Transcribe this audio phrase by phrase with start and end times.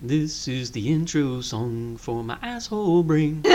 [0.00, 3.42] This is the intro song for my asshole brain.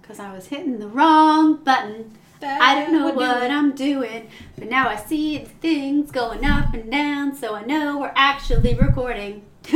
[0.00, 2.16] Because I was hitting the wrong button.
[2.42, 3.50] I don't know would do what.
[3.50, 7.98] I'm doing, but now I see the things going up and down, so I know
[7.98, 9.42] we're actually recording.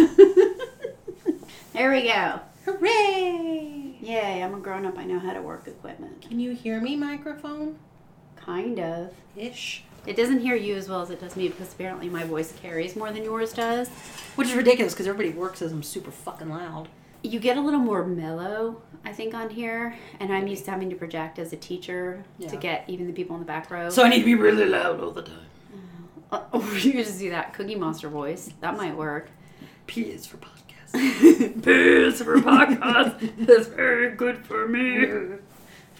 [1.72, 2.40] there we go.
[2.64, 3.96] Hooray!
[4.00, 4.96] Yay, I'm a grown up.
[4.96, 6.22] I know how to work equipment.
[6.22, 7.78] Can you hear me, microphone?
[8.36, 9.12] Kind of.
[9.36, 9.84] Ish.
[10.04, 12.96] It doesn't hear you as well as it does me because apparently my voice carries
[12.96, 13.88] more than yours does.
[14.34, 16.88] Which is ridiculous because everybody works as I'm super fucking loud.
[17.22, 20.90] You get a little more mellow, I think, on here, and I'm used to having
[20.90, 23.90] to project as a teacher to get even the people in the back row.
[23.90, 25.46] So I need to be really loud all the time.
[26.32, 28.50] Uh, or you could just do that Cookie Monster voice.
[28.60, 29.30] That might work.
[29.86, 30.52] P is for podcast.
[31.62, 33.46] Piss for podcast.
[33.46, 35.36] That's very good for me.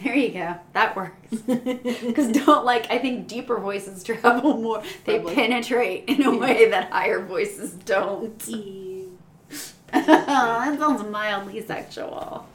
[0.02, 0.54] There you go.
[0.72, 1.18] That works.
[1.46, 4.82] Because don't like I think deeper voices travel more.
[5.04, 5.34] They Probably.
[5.34, 8.38] penetrate in a way that higher voices don't.
[9.92, 12.46] that sounds mildly sexual.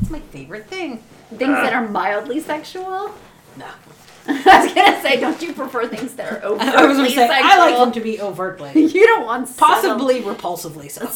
[0.00, 0.98] It's my favorite thing.
[1.30, 1.78] Things that ah.
[1.78, 3.14] are mildly sexual.
[3.56, 3.66] No.
[4.28, 7.28] I was gonna say, don't you prefer things that are overtly I was gonna say
[7.28, 7.50] sexual?
[7.50, 11.06] I like them to be overtly, You don't want subtle- possibly repulsively so.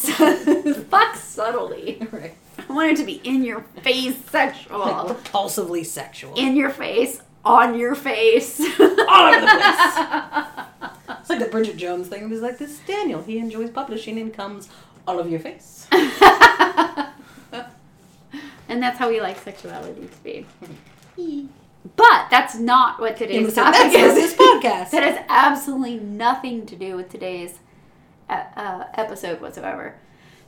[0.84, 2.06] Fuck subtly.
[2.12, 2.34] right.
[2.68, 4.78] I want it to be in your face sexual.
[5.08, 6.34] Repulsively sexual.
[6.34, 8.60] in your face, on your face.
[8.80, 11.18] all over the place.
[11.20, 12.22] It's like the Bridget Jones thing.
[12.24, 13.22] It was like this Daniel.
[13.22, 14.68] He enjoys publishing and comes
[15.06, 15.86] all over your face.
[18.68, 21.48] and that's how we like sexuality to be.
[21.96, 24.14] But that's not what today's Yeah, topic that's is.
[24.14, 24.90] this podcast.
[24.90, 27.58] that has absolutely nothing to do with today's
[28.28, 29.96] uh, uh, episode whatsoever.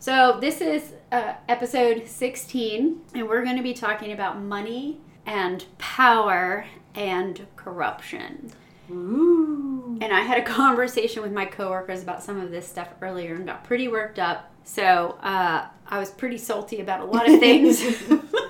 [0.03, 5.65] So this is uh, episode 16, and we're going to be talking about money and
[5.79, 8.51] power and corruption.
[8.91, 9.97] Ooh.
[10.01, 13.47] And I had a conversation with my coworkers about some of this stuff earlier and
[13.47, 14.51] got pretty worked up.
[14.65, 17.81] So uh, I was pretty salty about a lot of things.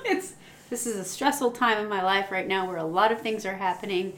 [0.07, 0.33] it's
[0.71, 3.45] this is a stressful time in my life right now where a lot of things
[3.45, 4.15] are happening,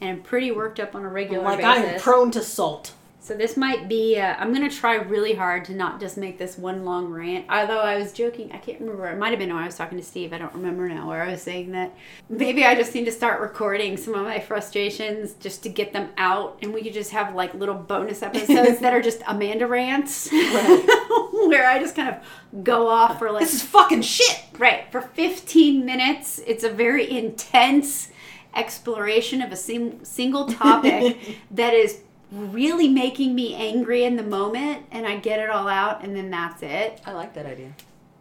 [0.00, 1.64] and I'm pretty worked up on a regular basis.
[1.64, 2.94] Like I am prone to salt.
[3.20, 4.18] So this might be.
[4.18, 7.46] Uh, I'm gonna try really hard to not just make this one long rant.
[7.50, 9.06] Although I was joking, I can't remember.
[9.08, 10.32] It might have been when I was talking to Steve.
[10.32, 11.08] I don't remember now.
[11.08, 11.94] Where I was saying that
[12.28, 16.10] maybe I just need to start recording some of my frustrations just to get them
[16.16, 20.30] out, and we could just have like little bonus episodes that are just Amanda rants,
[20.30, 24.44] where I just kind of go off for like This is fucking shit.
[24.58, 26.40] Right, for 15 minutes.
[26.46, 28.10] It's a very intense
[28.54, 34.84] exploration of a sim- single topic that is really making me angry in the moment,
[34.90, 37.00] and I get it all out, and then that's it.
[37.06, 37.72] I like that idea.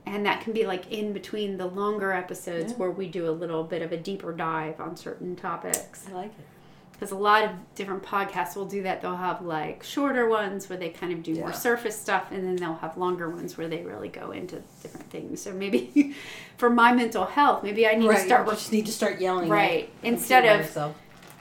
[0.06, 2.78] And that can be like in between the longer episodes Yeah.
[2.78, 6.06] where we do a little bit of a deeper dive on certain topics.
[6.10, 6.46] I like it.
[6.94, 9.02] Because a lot of different podcasts will do that.
[9.02, 12.56] They'll have like shorter ones where they kind of do more surface stuff, and then
[12.56, 15.42] they'll have longer ones where they really go into different things.
[15.42, 16.16] So maybe
[16.58, 18.18] for my mental health, maybe I need right.
[18.18, 19.50] to start you just need to start yelling.
[19.50, 20.96] right instead of yourself.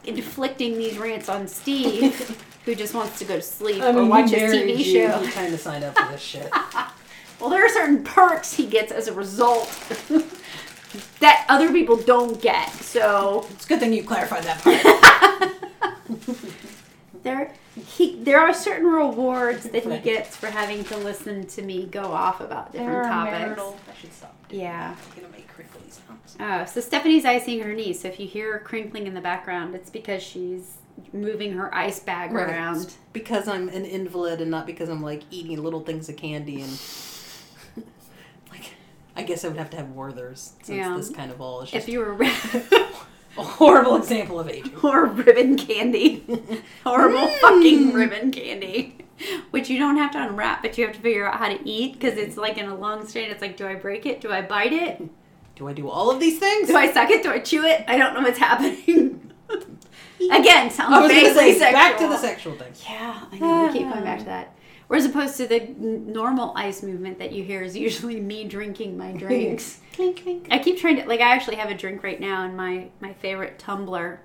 [0.06, 4.30] Inflicting these rants on Steve, who just wants to go to sleep I or watch
[4.30, 4.84] he his TV you.
[5.08, 5.18] show.
[5.18, 6.50] He kind of signed up for this shit.
[7.38, 9.68] Well, there are certain perks he gets as a result
[11.20, 12.70] that other people don't get.
[12.72, 15.52] So It's a good thing you clarified that part.
[17.26, 17.52] There
[17.86, 20.02] he there are certain rewards that he Right.
[20.02, 23.60] gets for having to listen to me go off about different topics.
[23.60, 24.34] I should stop.
[24.50, 24.94] Yeah.
[24.96, 26.36] I'm gonna make crinkly sounds.
[26.40, 27.92] Oh, so Stephanie's icing her knee.
[27.92, 30.76] So if you hear her crinkling in the background, it's because she's
[31.12, 32.48] moving her ice bag Right.
[32.48, 32.94] around.
[33.12, 36.80] Because I'm an invalid and not because I'm like eating little things of candy and
[38.50, 38.70] like
[39.16, 40.96] I guess I would have to have Werther's since Yeah.
[40.96, 42.14] this kind of all is If you were
[43.38, 44.76] a horrible example of aging.
[44.82, 46.24] or ribbon candy,
[46.84, 47.40] horrible hmm.
[47.40, 48.96] fucking ribbon candy,
[49.50, 51.94] which you don't have to unwrap, but you have to figure out how to eat
[51.94, 53.32] because it's like in a long strand.
[53.32, 54.20] It's like, do I break it?
[54.20, 55.02] Do I bite it?
[55.54, 56.68] Do I do all of these things?
[56.68, 57.22] Do I suck it?
[57.22, 57.84] Do I chew it?
[57.88, 59.32] I don't know what's happening.
[60.20, 61.72] Again, sounds I was vaguely say sexual.
[61.72, 62.72] back to the sexual thing.
[62.88, 63.66] Yeah, I know.
[63.66, 64.56] We keep going back to that.
[64.88, 68.44] Or as opposed to the n- normal ice movement that you hear is usually me
[68.44, 69.80] drinking my drinks.
[69.94, 70.48] Clink clink.
[70.50, 73.12] I keep trying to like I actually have a drink right now in my my
[73.14, 74.20] favorite tumbler.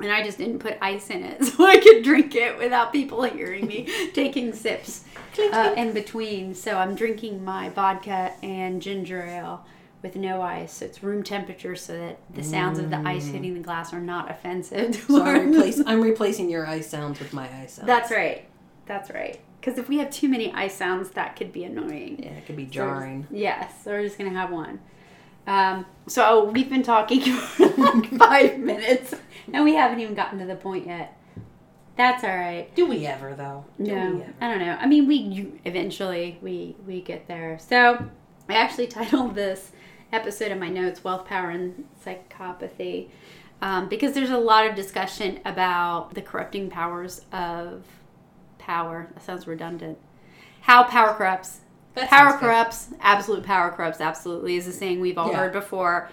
[0.00, 3.22] And I just didn't put ice in it so I could drink it without people
[3.24, 5.04] hearing me taking sips
[5.52, 6.54] uh, in between.
[6.54, 9.64] So I'm drinking my vodka and ginger ale
[10.02, 10.74] with no ice.
[10.74, 14.00] So it's room temperature so that the sounds of the ice hitting the glass are
[14.00, 14.92] not offensive.
[14.92, 17.86] to So I'm, replace, I'm replacing your ice sounds with my ice sounds.
[17.86, 18.44] That's right.
[18.86, 19.40] That's right.
[19.64, 22.22] Because if we have too many I sounds, that could be annoying.
[22.22, 23.26] Yeah, it could be So just- jarring.
[23.30, 24.78] yes, so we're just gonna have one.
[25.46, 29.14] Um, so we've been talking for like five minutes,
[29.52, 31.16] and we haven't even gotten to the point yet.
[31.96, 32.74] That's all right.
[32.74, 33.64] Do we ever though?
[33.82, 34.34] Do No, we ever?
[34.42, 34.76] I don't know.
[34.78, 37.58] I mean, we you, eventually we we get there.
[37.58, 38.04] So
[38.50, 39.72] I actually titled this
[40.12, 43.08] episode in my notes "Wealth, Power, and Psychopathy"
[43.62, 47.82] um, because there's a lot of discussion about the corrupting powers of
[48.64, 49.08] power.
[49.14, 49.98] That sounds redundant.
[50.62, 51.60] How power corrupts.
[51.94, 52.46] That power sounds good.
[52.46, 52.88] corrupts.
[53.00, 54.00] Absolute power corrupts.
[54.00, 55.38] Absolutely is a saying we've all Yeah.
[55.38, 56.08] heard before.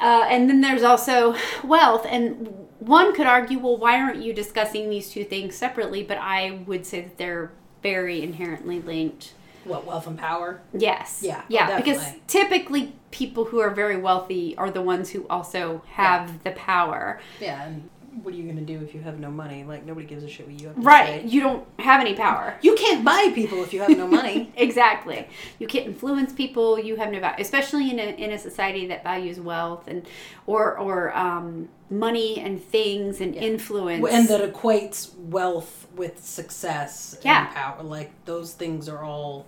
[0.00, 1.34] Uh, and then there's also
[1.64, 2.06] wealth.
[2.08, 6.02] And one could argue, well, why aren't you discussing these two things separately?
[6.02, 7.50] But I would say that they're
[7.82, 9.32] very inherently linked.
[9.64, 10.60] What wealth and power?
[10.72, 11.20] Yes.
[11.24, 11.76] Yeah, oh, Yeah.
[11.76, 17.18] because typically people who are very wealthy are the ones who also have the power.
[17.40, 17.90] Yeah, and
[18.22, 19.64] what are you gonna do if you have no money?
[19.64, 21.22] Like nobody gives a shit what you have to Right.
[21.22, 21.26] say.
[21.28, 22.56] You don't have any power.
[22.62, 24.52] You can't buy people if you have no money.
[24.56, 25.28] exactly.
[25.58, 26.78] You can't influence people.
[26.78, 30.06] You have no value, especially in a, in a society that values wealth and
[30.46, 34.06] or or um, money and things and influence.
[34.10, 37.46] and that equates wealth with success Yeah.
[37.46, 37.82] and power.
[37.82, 39.46] Like those things are all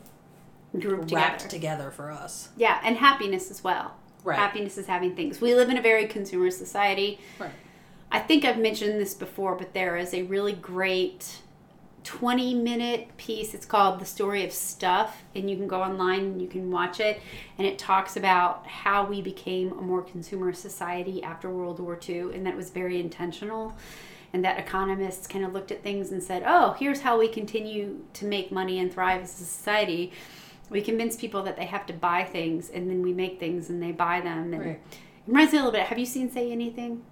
[0.78, 1.48] grouped wrapped together.
[1.86, 2.50] together for us.
[2.56, 3.94] Yeah, and happiness as well.
[4.24, 4.38] Right.
[4.38, 5.40] Happiness is having things.
[5.40, 7.18] We live in a very consumer society.
[7.38, 7.50] Right.
[8.10, 11.40] I think I've mentioned this before, but there is a really great
[12.04, 13.52] 20 minute piece.
[13.52, 17.00] It's called The Story of Stuff, and you can go online and you can watch
[17.00, 17.20] it.
[17.58, 22.34] And it talks about how we became a more consumer society after World War II,
[22.34, 23.76] and that was very intentional.
[24.32, 27.98] And that economists kind of looked at things and said, oh, here's how we continue
[28.14, 30.12] to make money and thrive as a society.
[30.70, 33.82] We convince people that they have to buy things, and then we make things and
[33.82, 34.52] they buy them.
[34.54, 34.68] And Right.
[34.70, 34.80] it
[35.26, 35.86] reminds me a little bit.
[35.86, 37.02] Have you seen Say Anything?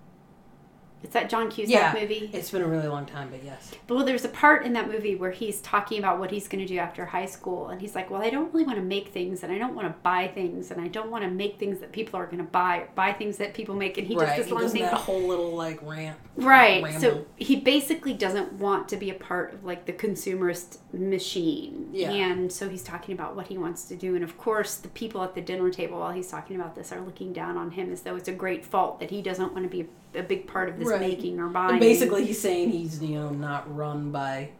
[1.02, 1.94] It's that John Cusack Yeah.
[2.00, 2.30] movie.
[2.32, 3.70] It's been a really long time, but yes.
[3.86, 6.66] But well, there's a part in that movie where he's talking about what he's going
[6.66, 9.08] to do after high school, and he's like, "Well, I don't really want to make
[9.08, 11.78] things, and I don't want to buy things, and I don't want to make things
[11.80, 14.26] that people are going to buy, or buy things that people make." And he right.
[14.26, 16.18] does He this long does thing, that whole little like rant.
[16.36, 16.82] right?
[16.82, 17.00] ramble.
[17.00, 22.10] So he basically doesn't want to be a part of like the consumerist machine, Yeah.
[22.10, 25.22] And so he's talking about what he wants to do, and of course, the people
[25.22, 28.02] at the dinner table while he's talking about this are looking down on him as
[28.02, 30.78] though it's a great fault that he doesn't want to be a, big part of
[30.78, 31.00] this Right.
[31.00, 31.72] making or buying.
[31.72, 34.50] And basically, he's saying he's you know not run by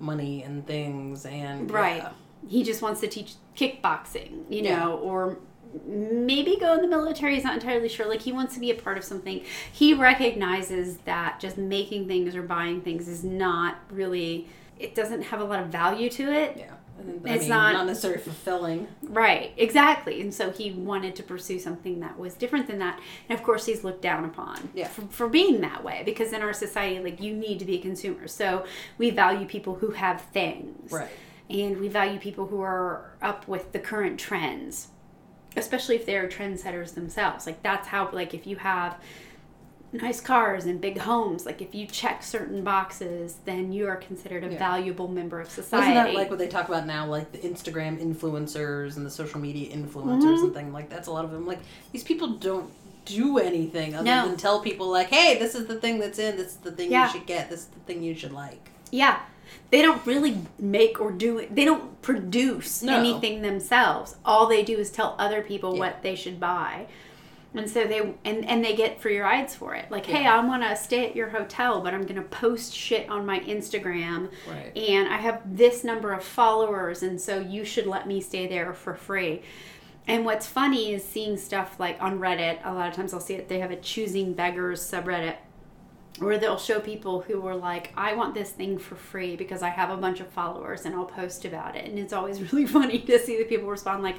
[0.00, 1.98] money and things and Right.
[1.98, 2.10] yeah.
[2.48, 4.88] He just wants to teach kickboxing, you know, Yeah.
[4.88, 5.38] or
[5.86, 7.34] maybe go in the military.
[7.36, 8.06] He's not entirely sure.
[8.08, 9.42] Like, he wants to be a part of something.
[9.72, 15.40] He recognizes that just making things or buying things is not really, it doesn't have
[15.40, 16.56] a lot of value to it.
[16.58, 16.72] Yeah.
[16.98, 18.86] And, I It's mean, not- not necessarily fulfilling.
[19.02, 20.20] Right, exactly.
[20.20, 23.00] And so he wanted to pursue something that was different than that.
[23.28, 24.88] And of course, he's looked down upon Yeah.
[24.88, 27.82] for, for being that way because in our society, like, you need to be a
[27.82, 28.28] consumer.
[28.28, 28.64] So
[28.98, 30.92] we value people who have things.
[30.92, 31.08] Right.
[31.50, 34.88] And we value people who are up with the current trends,
[35.56, 37.46] especially if they're trendsetters themselves.
[37.46, 38.96] Like, that's how, like, if you have
[39.92, 44.42] nice cars and big homes, like, if you check certain boxes, then you are considered
[44.44, 44.58] a Yeah.
[44.58, 45.90] valuable member of society.
[45.92, 49.40] Isn't that like what they talk about now, like the Instagram influencers and the social
[49.40, 50.44] media influencers Mm-hmm.
[50.44, 51.46] and things like that's a lot of them.
[51.46, 51.60] Like
[51.92, 52.70] these people don't
[53.04, 54.26] do anything other No.
[54.28, 56.36] than tell people like, "Hey, this is the thing that's in.
[56.36, 57.06] This is the thing Yeah.
[57.06, 57.50] you should get.
[57.50, 59.18] This is the thing you should like." Yeah.
[59.70, 61.54] They don't really make or do it.
[61.54, 62.96] They don't produce No.
[62.96, 64.16] anything themselves.
[64.24, 65.80] All they do is tell other people Yeah.
[65.80, 66.86] what they should buy.
[67.54, 69.90] And so they and and they get free rides for it.
[69.90, 73.08] Like, hey, I want to stay at your hotel, but I'm going to post shit
[73.10, 74.74] on my Instagram Right.
[74.76, 78.72] and I have this number of followers and so you should let me stay there
[78.72, 79.42] for free.
[80.08, 82.58] And what's funny is seeing stuff like on Reddit.
[82.64, 83.48] A lot of times I'll see it.
[83.48, 85.36] They have a choosing beggars subreddit
[86.18, 89.68] where they'll show people who are like, I want this thing for free because I
[89.70, 91.84] have a bunch of followers and I'll post about it.
[91.86, 94.16] And it's always really funny to see the people respond like,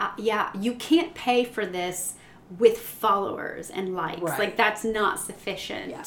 [0.00, 2.14] uh, yeah, you can't pay for this
[2.58, 4.20] with followers and likes.
[4.22, 4.38] Right.
[4.38, 5.90] Like that's not sufficient.
[5.90, 6.04] Yeah.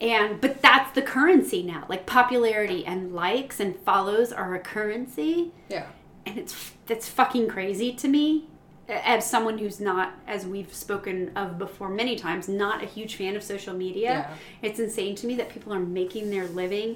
[0.00, 1.84] And but that's the currency now.
[1.88, 5.86] Like popularity and likes and follows are a currency Yeah.
[6.26, 8.48] and it's that's fucking crazy to me
[8.88, 13.34] as someone who's not as we've spoken of before many times not a huge fan
[13.34, 14.34] of social media Yeah.
[14.62, 16.94] it's insane to me that people are making their living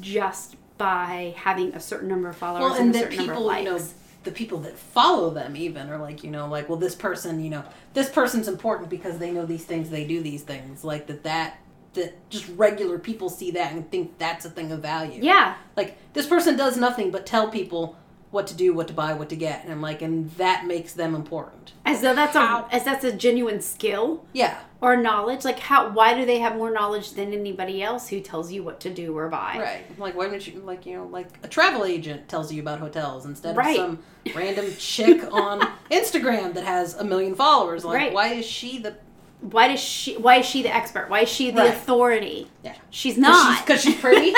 [0.00, 3.34] just by having a certain number of followers Well, and, and a that certain number
[3.34, 3.78] of likes know,
[4.26, 7.48] the people that follow them even are like, you know, like, well, this person, you
[7.48, 7.64] know,
[7.94, 10.84] this person's important because they know these things, they do these things.
[10.84, 11.58] Like that, that,
[11.94, 15.22] that just regular people see that and think that's a thing of value.
[15.22, 17.96] yeah Like this person does nothing but tell people
[18.32, 20.92] what to do, what to buy, what to get, and I'm like, and that makes
[20.92, 21.72] them important.
[21.86, 24.58] as though that's a as that's a genuine skill Yeah.
[24.82, 28.52] Or knowledge like how why do they have more knowledge than anybody else who tells
[28.52, 29.98] you what to do or buy Right.
[29.98, 33.24] Like, why don't you, like, you know, like a travel agent tells you about hotels
[33.24, 33.78] instead Right.
[33.80, 33.98] of some
[34.34, 37.84] random chick on Instagram that has a million followers.
[37.84, 38.12] Like, Right.
[38.12, 38.96] why is she the
[39.40, 41.70] why does she why is she the expert why is she the Right.
[41.74, 42.74] authority Yeah.
[42.90, 44.34] she's not Because she's, pretty.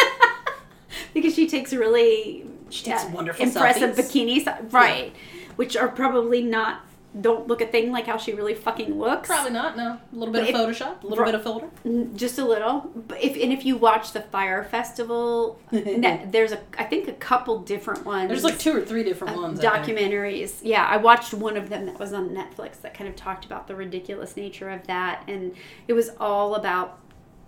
[1.15, 4.45] because she takes really She takes uh, wonderful impressive selfies.
[4.45, 5.13] bikinis right
[5.57, 6.85] which are probably not
[7.19, 9.77] don't look a thing like how she really fucking looks Probably not.
[9.77, 9.93] No.
[9.93, 11.03] A little bit But of Photoshop.
[11.03, 11.69] A little bit of filter.
[12.15, 16.85] Just a little but if and if you watch the Fyre Festival there's a i
[16.85, 19.61] think a couple different ones There's like two or three different uh, ones.
[19.65, 20.59] I documentaries.
[20.63, 23.69] Yeah, I watched one of them that was on Netflix that kind of talked about
[23.69, 25.55] the ridiculous nature of that, and
[25.89, 26.99] it was all about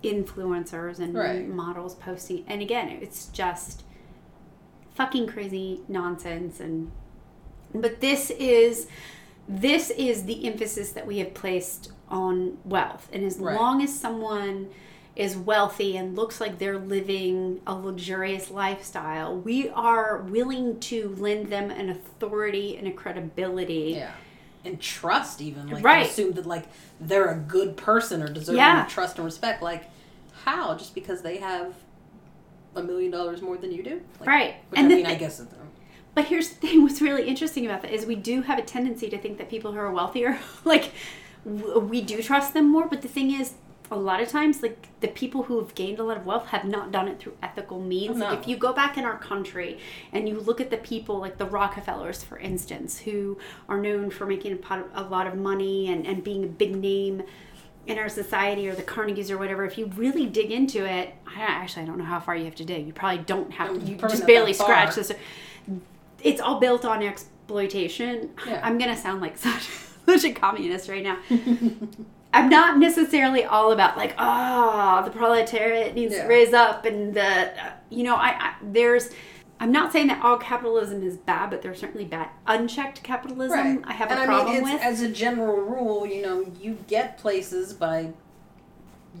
[0.03, 1.47] influencers and Right.
[1.47, 2.43] models posting.
[2.47, 3.83] And again, it's just
[4.95, 6.59] fucking crazy nonsense.
[6.59, 6.91] And
[7.73, 8.87] but this is
[9.59, 13.55] this is the emphasis that we have placed on wealth, and as Right.
[13.55, 14.69] long as someone
[15.15, 21.47] is wealthy and looks like they're living a luxurious lifestyle, we are willing to lend
[21.47, 23.93] them an authority and a credibility.
[23.97, 24.11] Yeah.
[24.63, 25.69] And trust even.
[25.69, 26.05] Like Right.
[26.05, 26.65] assume that like
[26.99, 28.85] they're a good person or deserving Yeah.
[28.85, 29.61] of trust and respect.
[29.61, 29.89] Like
[30.45, 30.75] how?
[30.75, 31.73] Just because they have
[32.75, 34.01] a million dollars more than you do?
[34.19, 34.55] Like, Right.
[34.69, 35.41] Which And I mean I guess
[36.13, 39.09] But here's the thing: what's really interesting about that is we do have a tendency
[39.09, 40.91] to think that people who are wealthier, like,
[41.45, 42.87] w- we do trust them more.
[42.87, 43.53] But the thing is,
[43.89, 46.63] a lot of times, like the people who have gained a lot of wealth have
[46.63, 48.17] not done it through ethical means.
[48.17, 48.29] No.
[48.29, 49.79] Like, if you go back in our country
[50.13, 53.37] and you look at the people, like the Rockefellers, for instance, who
[53.67, 56.75] are known for making a, pot, a lot of money and, and being a big
[56.75, 57.23] name
[57.87, 61.41] in our society or the Carnegies or whatever, if you really dig into it, I
[61.41, 62.85] actually I don't know how far you have to dig.
[62.87, 63.79] You probably don't have to.
[63.85, 65.11] You just barely scratch this.
[66.23, 68.29] It's all built on exploitation.
[68.47, 68.61] Yeah.
[68.63, 69.67] I'm gonna sound like such
[70.05, 71.17] such a communist right now.
[72.33, 76.23] I'm not necessarily all about like, oh, the proletariat needs Yeah.
[76.23, 79.09] to raise up, and the, uh, you know, I, I there's.
[79.59, 83.83] I'm not saying that all capitalism is bad, but there's certainly bad unchecked capitalism.
[83.85, 84.81] I have and a I problem mean, it's, with.
[84.81, 88.11] as a general rule, you know, you get places by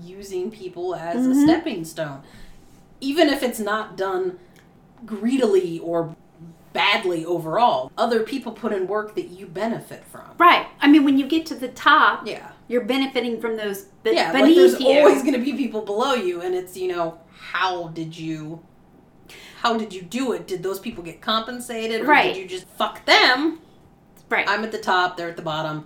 [0.03, 1.31] using people as Mm-hmm.
[1.31, 2.23] a stepping stone,
[3.01, 4.39] even if it's not done
[5.05, 6.15] greedily or
[6.73, 7.91] badly overall.
[7.97, 10.23] Other people put in work that you benefit from.
[10.37, 10.67] right.
[10.79, 12.51] I mean, when you get to the top, Yeah.
[12.67, 14.87] you're benefiting from those be- Yeah, like there's you.
[14.87, 18.63] always going to be people below you, and it's you know how did you,
[19.61, 20.47] how did you do it?
[20.47, 22.33] Did those people get compensated, or Right.
[22.33, 23.59] did you just fuck them?
[24.29, 24.47] right.
[24.47, 25.85] I'm at the top, they're at the bottom.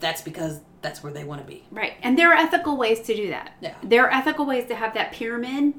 [0.00, 1.64] That's because that's where they want to be.
[1.70, 1.94] Right.
[2.02, 3.52] And there are ethical ways to do that.
[3.62, 3.72] Yeah.
[3.82, 5.72] There are ethical ways to have that pyramid,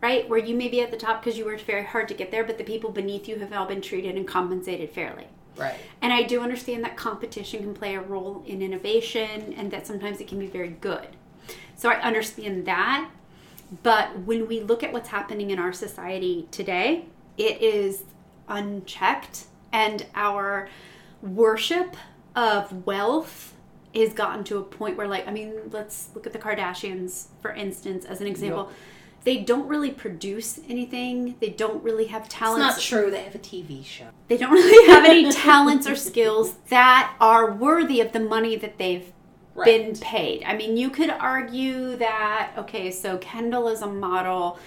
[0.00, 0.28] right?
[0.28, 2.44] Where you may be at the top because you worked very hard to get there,
[2.44, 5.26] but the people beneath you have all been treated and compensated fairly.
[5.56, 5.76] Right.
[6.00, 10.20] And I do understand that competition can play a role in innovation and that sometimes
[10.20, 11.08] it can be very good.
[11.76, 13.10] So I understand that.
[13.82, 18.04] But when we look at what's happening in our society today, it is
[18.48, 20.68] unchecked and our
[21.20, 21.96] worship
[22.34, 23.54] of wealth
[23.94, 27.52] has gotten to a point where like I mean, let's look at the Kardashians for
[27.52, 28.70] instance as an example.
[29.28, 31.34] They don't really produce anything.
[31.38, 32.78] They don't really have talents.
[32.78, 33.10] It's not true.
[33.10, 34.06] They have a TV show.
[34.28, 38.78] they don't really have any talents or skills that are worthy of the money that
[38.78, 39.12] they've
[39.62, 40.44] been paid.
[40.44, 44.58] I mean, you could argue that, okay, so Kendall is a model,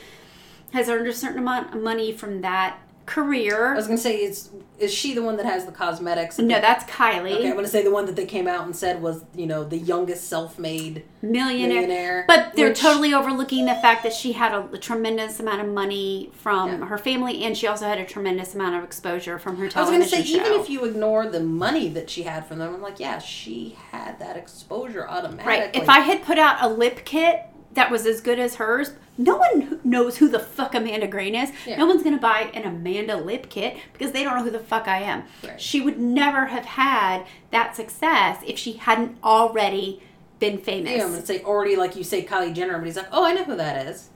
[0.74, 2.78] has earned a certain amount of money from that
[3.16, 4.50] I was gonna say, is
[4.80, 6.40] is she the one that has the cosmetics?
[6.40, 9.02] No, that's Kylie, Okay, I'm gonna say the one that they came out and said
[9.02, 11.68] was, you know, the youngest self-made millionaire.
[11.82, 12.26] millionaire.
[12.28, 15.68] But they're which- totally overlooking the fact that she had a, a tremendous amount of
[15.68, 16.86] money from Yeah.
[16.88, 19.92] her family, and she also had a tremendous amount of exposure from her I was
[19.92, 20.38] gonna say, show.
[20.38, 23.78] even if you ignore the money that she had from them, I'm like, yeah, she
[23.92, 25.46] had that exposure automatically.
[25.60, 25.76] Right.
[25.76, 27.42] If I had put out a lip kit
[27.74, 31.52] that was as good as hers, no one knows who the fuck Amanda Grain is.
[31.66, 31.78] Yeah.
[31.78, 34.60] No one's going to buy an Amanda lip kit because they don't know who the
[34.60, 35.24] fuck I am.
[35.44, 35.60] Right.
[35.60, 40.02] She would never have had that success if she hadn't already
[40.40, 40.92] been famous.
[40.92, 43.34] yeah, I'm gonna say already like you say Kylie Jenner, but he's like, oh, I
[43.34, 44.10] know who that is.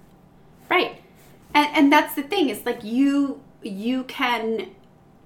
[0.69, 1.01] Right.
[1.53, 2.49] And and that's the thing.
[2.49, 4.71] It's like you you can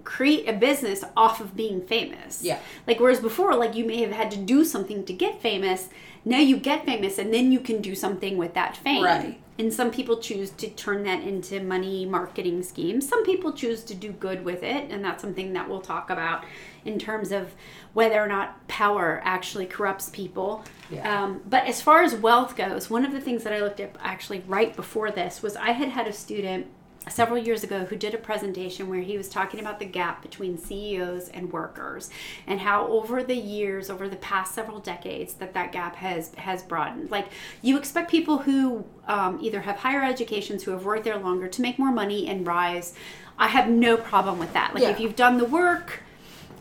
[0.04, 2.44] create a business off of being famous.
[2.44, 2.60] Yeah.
[2.88, 5.90] Like whereas before like you may have had to do something to get famous,
[6.26, 9.04] now you get famous and then you can do something with that fame.
[9.04, 9.42] Right.
[9.60, 13.08] And some people choose to turn that into money marketing schemes.
[13.08, 16.46] Some people choose to do good with it, and that's something that we'll talk about
[16.86, 17.54] in terms of
[17.94, 20.64] whether or not power actually corrupts people.
[20.90, 21.24] Yeah.
[21.24, 23.98] Um, but as far as wealth goes, one of the things that I looked at
[24.00, 26.68] actually right before this was I had had a student
[27.12, 30.58] several years ago who did a presentation where he was talking about the gap between
[30.58, 32.10] CEOs and workers
[32.48, 36.64] and how over the years over the past several decades that that gap has has
[36.64, 37.28] broadened like
[37.62, 41.62] you expect people who um, either have higher educations who have worked there longer to
[41.62, 42.94] make more money and rise
[43.38, 44.90] i have no problem with that like Yeah.
[44.92, 46.02] if you've done the work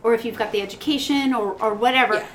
[0.03, 2.27] or if you've got the education or, or whatever Yeah.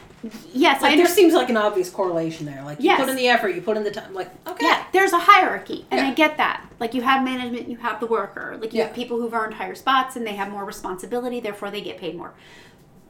[0.53, 1.09] Yes, I Like there understand.
[1.15, 2.61] seems like an obvious correlation there.
[2.63, 2.99] Like you Yes.
[2.99, 4.13] put in the effort, you put in the time.
[4.13, 6.65] Like okay, Yeah, there's a hierarchy, and I get that.
[6.79, 8.57] Like you have management, you have the worker.
[8.59, 8.85] Like you Yeah.
[8.87, 12.15] have people who've earned higher spots and they have more responsibility, therefore they get paid
[12.15, 12.33] more.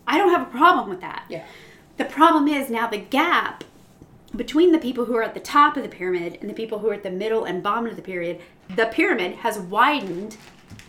[0.07, 1.23] I don't have a problem with that.
[1.29, 1.43] yeah,
[1.97, 3.63] The problem is now the gap
[4.35, 6.89] between the people who are at the top of the pyramid and the people who
[6.89, 8.41] are at the middle and bottom of the pyramid,
[8.75, 10.35] the pyramid has widened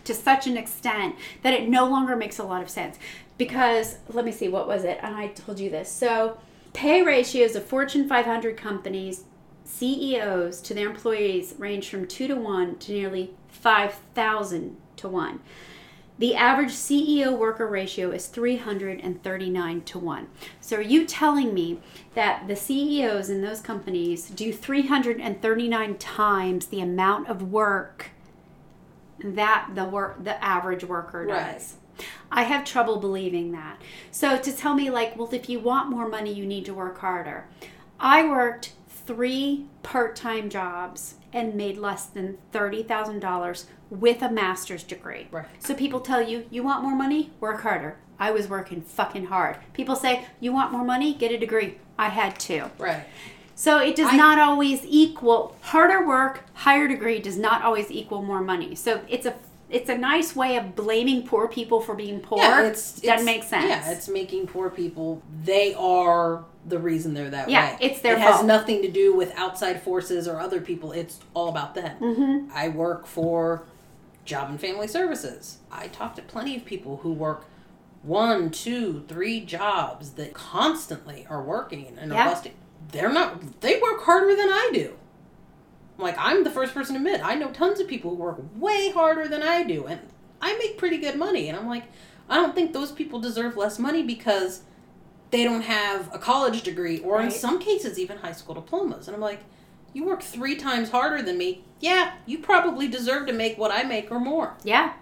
[0.03, 2.97] to such an extent that it no longer makes a lot of sense.
[3.37, 4.99] Because let me see, what was it?
[5.01, 5.89] And I told you this.
[5.89, 6.37] So,
[6.73, 9.23] pay ratios of Fortune 500 companies,
[9.63, 15.39] CEOs to their employees range from 2 to 1 to nearly 5,000 to 1.
[16.17, 20.27] The average CEO worker ratio is 339 to 1.
[20.61, 21.79] So, are you telling me
[22.13, 28.11] that the CEOs in those companies do 339 times the amount of work
[29.23, 31.25] that the work the average worker
[31.75, 31.84] Right.
[32.31, 33.81] I have trouble believing that.
[34.11, 36.99] So to tell me like, well, if you want more money, you need to work
[36.99, 37.45] harder.
[37.99, 45.27] I worked three part-time jobs and made less than $30,000 with a master's degree.
[45.31, 45.45] Right.
[45.59, 47.31] So people tell you, you want more money?
[47.39, 47.97] Work harder.
[48.17, 49.57] I was working fucking hard.
[49.73, 51.13] People say, you want more money?
[51.13, 51.77] Get a degree.
[51.97, 52.71] I had to.
[52.77, 53.05] right.
[53.57, 58.21] So it does I- not always equal harder work, higher degree does not always equal
[58.21, 58.75] more money.
[58.75, 59.35] So it's a
[59.75, 62.39] it's a nice way of blaming poor people for being poor.
[62.39, 63.65] Yeah, it's, doesn't it's- make sense.
[63.69, 65.21] Yeah, it's making poor people.
[65.43, 67.77] They are the reason they're that Yeah, way.
[67.81, 70.91] it's their It has nothing to do with outside forces or other people.
[70.91, 71.97] It's all about them.
[71.99, 72.51] Mm-hmm.
[72.53, 73.63] I work for
[74.23, 75.59] Job and Family Services.
[75.71, 77.45] I talk to plenty of people who work
[78.01, 82.29] one, two, three jobs that constantly are working and are Yeah.
[82.29, 82.53] busting.
[82.91, 83.61] They're not.
[83.61, 84.93] They work harder than I do.
[85.97, 88.91] Like I'm the first person to admit I know tons of people who work way
[88.91, 90.01] harder than I do, and
[90.41, 91.47] I make pretty good money.
[91.47, 91.85] And I'm like,
[92.29, 94.63] I don't think those people deserve less money because
[95.31, 99.07] they don't have a college degree or in some cases even high school diplomas.
[99.07, 99.41] And I'm like,
[99.93, 101.63] you work three times harder than me.
[101.79, 104.55] Yeah, you probably deserve to make what I make or more.
[104.63, 104.93] Yeah.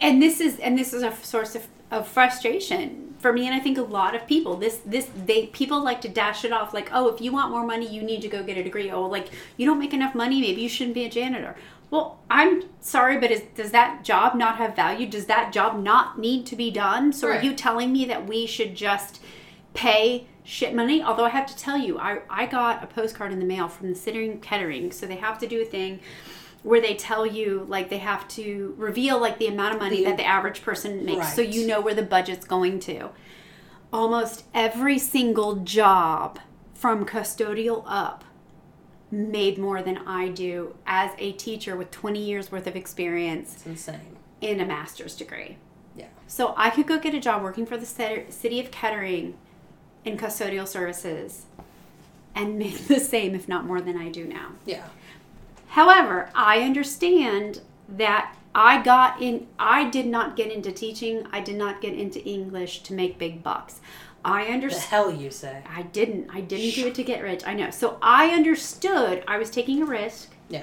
[0.00, 3.58] And this is and this is a source of, of frustration for me and I
[3.58, 4.54] think a lot of people.
[4.58, 7.64] This this they people like to dash it off like, "Oh, if you want more
[7.64, 10.42] money, you need to go get a degree." Oh, like you don't make enough money,
[10.42, 11.56] maybe you shouldn't be a janitor.
[11.90, 15.06] Well, I'm sorry, but is, does that job not have value?
[15.06, 17.14] Does that job not need to be done?
[17.14, 17.40] So Right.
[17.40, 19.22] are you telling me that we should just
[19.72, 21.02] pay shit money?
[21.02, 23.86] Although I have to tell you, I, I got a postcard in the mail from
[23.90, 26.00] the of Kettering, so they have to do a thing
[26.64, 30.04] where they tell you like they have to reveal like the amount of money The-
[30.06, 33.10] that the average person makes so you know where the budget's going to
[33.92, 36.40] almost every single job
[36.74, 38.24] from custodial up
[39.10, 43.66] made more than i do as a teacher with 20 years worth of experience It's
[43.66, 44.16] insane.
[44.40, 45.58] in a master's degree
[45.94, 46.06] Yeah.
[46.26, 49.34] so i could go get a job working for the city of kettering
[50.04, 51.42] in custodial services
[52.34, 54.86] and make the same if not more than i do now Yeah.
[55.74, 61.56] However, I understand that I got in, I did not get into teaching, I did
[61.56, 63.80] not get into English to make big bucks.
[64.24, 64.84] I understand.
[64.84, 65.64] The hell you say?
[65.68, 66.30] I didn't.
[66.32, 67.42] I didn't do it to get rich.
[67.44, 67.70] I know.
[67.70, 70.30] So I understood I was taking a risk.
[70.48, 70.62] Yeah.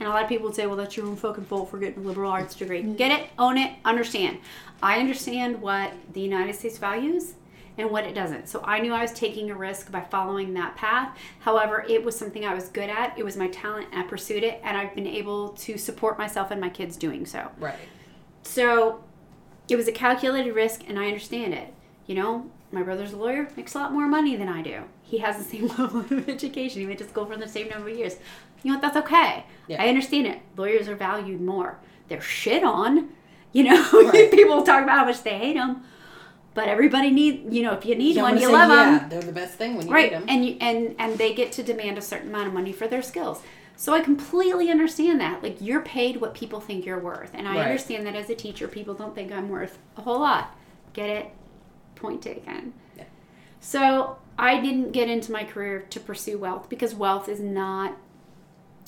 [0.00, 2.02] And a lot of people would say, well, that's your own fucking fault for getting
[2.02, 2.80] a liberal arts degree.
[2.80, 2.94] Mm-hmm.
[2.94, 4.38] Get it, own it, understand.
[4.82, 7.34] I understand what the United States values
[7.78, 8.48] and what it doesn't.
[8.48, 11.16] So I knew I was taking a risk by following that path.
[11.40, 13.18] However, it was something I was good at.
[13.18, 16.50] It was my talent, and I pursued it, and I've been able to support myself
[16.50, 17.50] and my kids doing so.
[17.58, 17.76] Right.
[18.42, 19.04] So
[19.68, 21.74] it was a calculated risk, and I understand it.
[22.06, 24.84] You know, my brother's a lawyer, makes a lot more money than I do.
[25.02, 26.80] He has the same level of education.
[26.80, 28.16] He went to school for the same number of years.
[28.62, 28.82] You know what?
[28.82, 29.44] That's okay.
[29.68, 29.82] Yeah.
[29.82, 30.38] I understand it.
[30.56, 31.78] Lawyers are valued more.
[32.08, 33.10] They're shit on.
[33.52, 34.30] You know, Right.
[34.30, 35.82] people talk about how much they hate them.
[36.56, 39.22] But everybody need, you know, if you need Yeah, one, you say, love them they're
[39.22, 40.24] the best thing when you right need them.
[40.28, 43.02] and you and and they get to demand a certain amount of money for their
[43.02, 43.42] skills
[43.76, 47.54] so i completely understand that like you're paid what people think you're worth and i
[47.56, 47.66] Right.
[47.66, 50.56] understand that as a teacher people don't think i'm worth a whole lot
[50.94, 51.26] get it
[51.94, 53.04] point taken Yeah.
[53.60, 57.96] so i didn't get into my career to pursue wealth because wealth is not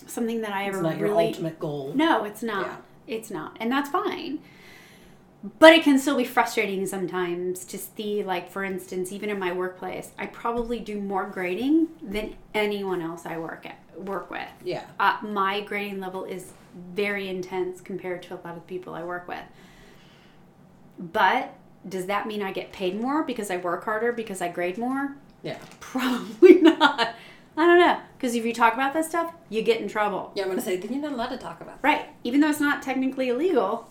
[0.06, 1.92] something that i It's ever not your really ultimate goal.
[1.94, 2.66] no, it's not.
[2.66, 2.76] Yeah.
[3.16, 3.56] It's not.
[3.60, 4.38] And that's fine.
[5.60, 9.52] But it can still be frustrating sometimes to see, like, for instance, even in my
[9.52, 14.48] workplace, I probably do more grading than anyone else I work at work with.
[14.64, 14.84] Yeah.
[14.98, 16.52] Uh, my grading level is
[16.92, 19.44] very intense compared to a lot of people I work with.
[20.98, 21.54] But
[21.88, 25.16] does that mean I get paid more because I work harder because I grade more?
[25.42, 25.58] Yeah.
[25.78, 27.14] Probably not.
[27.56, 27.98] I don't know.
[28.16, 30.32] Because if you talk about that stuff, you get in trouble.
[30.34, 31.78] Yeah, I'm gonna say then you're not allowed to talk about.
[31.82, 32.06] Right.
[32.24, 33.88] Even though it's not technically illegal,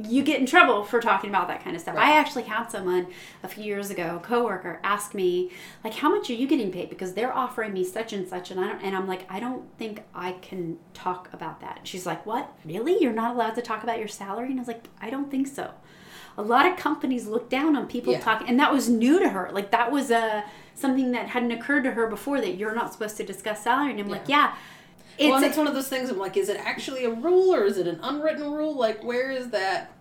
[0.00, 1.96] you get in trouble for talking about that kind of stuff.
[1.96, 2.08] Right.
[2.14, 3.08] I actually had someone
[3.42, 5.50] a few years ago, a coworker, ask me
[5.82, 8.60] like, "How much are you getting paid?" Because they're offering me such and such, and
[8.60, 11.80] I don't, and I'm like, I don't think I can talk about that.
[11.82, 12.52] She's like, "What?
[12.64, 13.02] Really?
[13.02, 15.46] You're not allowed to talk about your salary?" And I was like, "I don't think
[15.48, 15.72] so."
[16.36, 18.20] A lot of companies look down on people Yeah.
[18.20, 19.50] talking, and that was new to her.
[19.52, 23.16] Like that was a something that hadn't occurred to her before that you're not supposed
[23.16, 23.90] to discuss salary.
[23.90, 24.54] And I'm like, yeah.
[25.16, 26.10] It's well, and it's one of those things.
[26.10, 28.76] I'm like, is it actually a rule or is it an unwritten rule?
[28.76, 29.92] Like, where is that?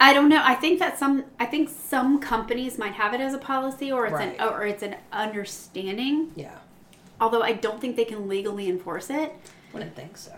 [0.00, 0.42] I don't know.
[0.44, 4.06] I think that some I think some companies might have it as a policy or
[4.06, 4.36] it's Right.
[4.38, 6.32] an or it's an understanding.
[6.34, 6.56] Yeah,
[7.20, 9.32] Although I don't think they can legally enforce it.
[9.72, 10.32] wouldn't think so.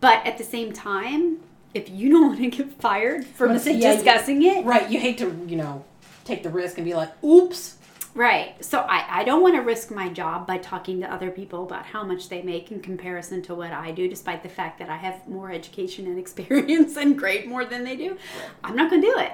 [0.00, 1.38] But at the same time,
[1.74, 5.00] if you don't want to get fired for say, yeah, you- discussing it, Right, you
[5.00, 5.84] hate to, you know,
[6.24, 7.76] take the risk and be like, oops.
[8.18, 8.62] Right?
[8.64, 11.86] So I, I don't want to risk my job by talking to other people about
[11.86, 14.96] how much they make in comparison to what I do, despite the fact that I
[14.96, 18.18] have more education and experience and grade more than they do.
[18.64, 19.32] I'm not going to do it.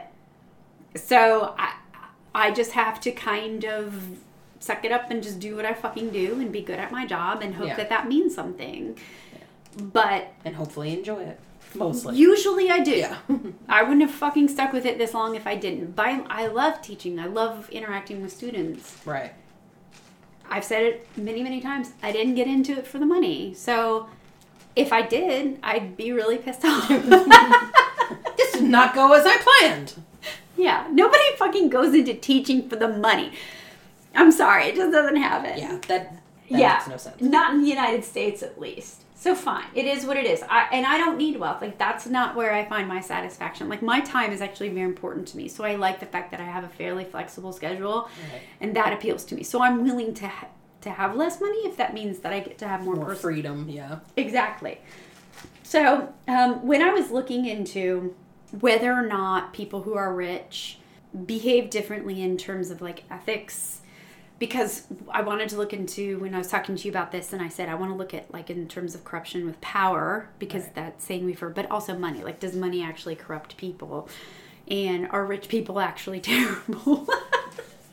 [1.01, 1.75] So I,
[2.35, 3.95] I just have to kind of
[4.61, 7.07] suck it up and just do what I fucking do and be good at my
[7.07, 7.77] job and hope Yeah.
[7.77, 8.99] that that means something.
[9.79, 11.41] But And hopefully enjoy it.
[11.75, 12.17] Mostly.
[12.17, 12.93] usually I do.
[12.93, 13.19] yeah.
[13.69, 15.97] I wouldn't have fucking stuck with it this long if I didn't.
[15.97, 17.19] But I, I love teaching.
[17.19, 18.97] I love interacting with students.
[19.05, 19.33] right.
[20.51, 21.93] I've said it many, many times.
[22.03, 23.55] I didn't get into it for the money.
[23.55, 24.09] So
[24.77, 26.91] if I did, I'd be really pissed off.
[28.37, 29.95] This did not go as I planned.
[30.57, 30.87] yeah.
[30.91, 33.33] Nobody fucking goes into teaching for the money.
[34.15, 34.65] I'm sorry.
[34.67, 35.59] It just doesn't happen.
[35.59, 36.13] Yeah, that, that
[36.49, 36.75] yeah.
[36.75, 37.21] makes no sense.
[37.23, 39.04] Not in the United States, at least.
[39.25, 40.43] So fine, it is what it is.
[40.51, 41.63] I, and I don't need wealth.
[41.63, 43.71] Like that's not where I find my satisfaction.
[43.71, 45.49] Like my time is actually very important to me.
[45.49, 48.43] So I like the fact that I have a fairly flexible schedule, Right.
[48.61, 49.43] and that appeals to me.
[49.43, 50.49] So I'm willing to ha-
[50.83, 53.67] to have less money if that means that I get to have more, More freedom,
[53.67, 54.01] yeah.
[54.19, 54.79] Exactly.
[55.63, 58.15] So, um, when I was looking into
[58.61, 60.77] whether or not people who are rich
[61.25, 63.81] behave differently in terms of like ethics,
[64.39, 67.41] because I wanted to look into when I was talking to you about this, and
[67.41, 70.65] I said I want to look at like in terms of corruption with power, because
[70.65, 70.75] Right.
[70.75, 72.23] that's saying we've heard, but also money.
[72.23, 74.09] Like, does money actually corrupt people?
[74.69, 77.07] And are rich people actually terrible?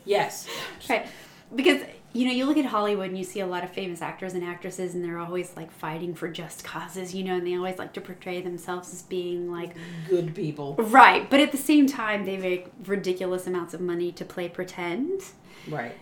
[0.04, 0.48] Yes.
[0.90, 1.06] Right.
[1.54, 1.82] Because,
[2.14, 4.42] you know, you look at Hollywood and you see a lot of famous actors and
[4.42, 7.92] actresses, and they're always like fighting for just causes, you know, and they always like
[7.92, 9.76] to portray themselves as being like,
[10.08, 10.74] Good people.
[10.78, 11.28] right.
[11.30, 15.20] But at the same time, they make ridiculous amounts of money to play pretend.
[15.68, 15.94] Right.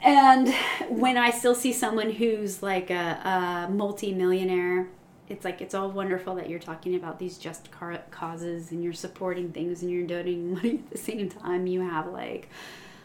[0.00, 0.54] And
[0.88, 4.88] when I still see someone who's like a, a multi-millionaire,
[5.28, 8.92] it's like it's all wonderful that you're talking about these just car- causes and you're
[8.92, 11.66] supporting things and you're donating money at the same time.
[11.66, 12.48] You have like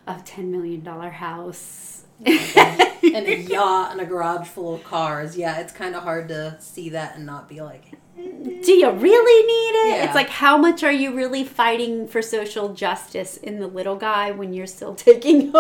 [0.07, 2.03] a ten million dollar house.
[2.25, 5.35] Oh and a yacht and a garage full of cars.
[5.35, 9.47] Yeah, it's kind of hard to see that and not be like, Do you really
[9.47, 9.97] need it?
[9.97, 10.05] Yeah.
[10.05, 14.31] It's like how much are you really fighting for social justice in the little guy
[14.31, 15.51] when you're still taking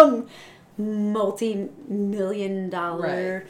[0.77, 3.45] a multi-million dollar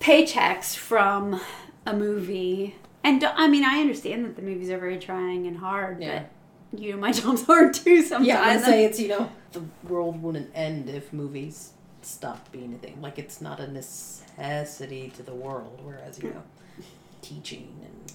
[0.00, 1.40] paychecks from
[1.86, 2.76] a movie?
[3.04, 6.24] And I mean, I understand that the movies are very trying and hard, Yeah.
[6.72, 8.26] but you know, my job's hard too sometimes.
[8.28, 12.78] yeah, I'm say it's, you know, the world wouldn't end if movies stopped being a
[12.78, 13.00] thing.
[13.00, 16.42] Like, it's not a necessity to the world, whereas, you know,
[17.22, 18.12] teaching and.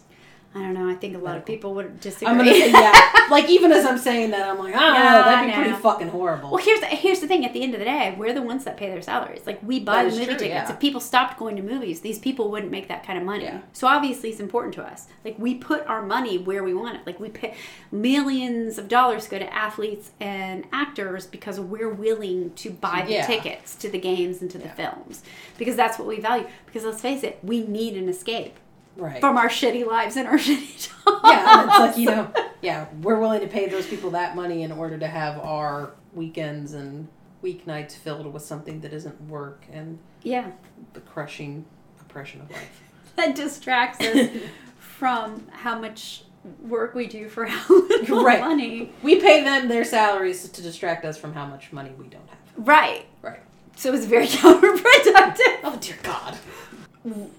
[0.56, 0.90] I don't know.
[0.90, 2.28] I think a lot of people would disagree.
[2.30, 3.28] I'm gonna say, yeah.
[3.30, 5.82] like, even as I'm saying that, I'm like, don't Yeah, know, that'd be I pretty
[5.82, 6.50] fucking horrible.
[6.52, 7.44] Well, here's the, here's the thing.
[7.46, 9.42] At the end of the day, we're the ones that pay their salaries.
[9.46, 10.48] Like we buy the movie true, tickets.
[10.70, 10.72] yeah.
[10.72, 13.44] If people stopped going to movies, these people wouldn't make that kind of money.
[13.44, 13.60] Yeah.
[13.74, 15.08] So obviously, it's important to us.
[15.26, 17.06] Like we put our money where we want it.
[17.06, 17.54] Like we pay
[17.92, 23.26] millions of dollars go to athletes and actors because we're willing to buy the Yeah.
[23.26, 25.22] tickets to the games and to the films
[25.58, 26.48] because that's what we value.
[26.66, 28.56] Because let's face it, we need an escape
[28.98, 29.20] right.
[29.20, 31.22] from our shitty lives and our shitty jobs.
[31.24, 32.32] yeah, it's like, you know,
[32.62, 36.74] yeah, we're willing to pay those people that money in order to have our weekends
[36.74, 37.08] and
[37.44, 40.52] weeknights filled with something that isn't work and yeah.
[40.94, 41.66] the crushing
[42.02, 42.82] oppression of life.
[43.18, 44.30] that distracts us
[44.78, 46.24] from how much
[46.62, 48.40] work we do for how little Right.
[48.40, 48.92] money.
[49.04, 52.40] We pay them their salaries to distract us from how much money we don't have.
[52.58, 53.06] Right.
[53.22, 53.40] Right.
[53.76, 55.60] So it's very counterproductive.
[55.64, 56.38] Oh dear God.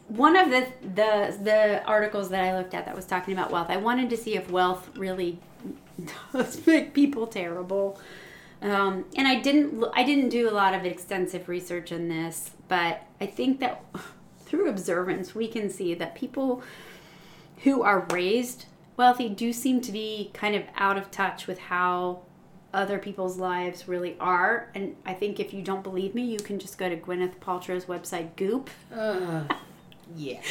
[0.09, 3.69] One of the the the articles that I looked at that was talking about wealth,
[3.69, 5.39] I wanted to see if wealth really
[6.33, 8.01] does make people terrible.
[8.63, 13.03] Um, and I didn't I didn't do a lot of extensive research in this, but
[13.21, 13.85] I think that
[14.45, 16.63] through observance we can see that people
[17.65, 22.21] who are raised wealthy do seem to be kind of out of touch with how
[22.77, 24.71] other people's lives really are.
[24.75, 27.87] And I think if you don't believe me, you can just go to Gwyneth Paltrow's
[27.87, 29.45] website, Goop, Uh,
[30.15, 30.41] yeah.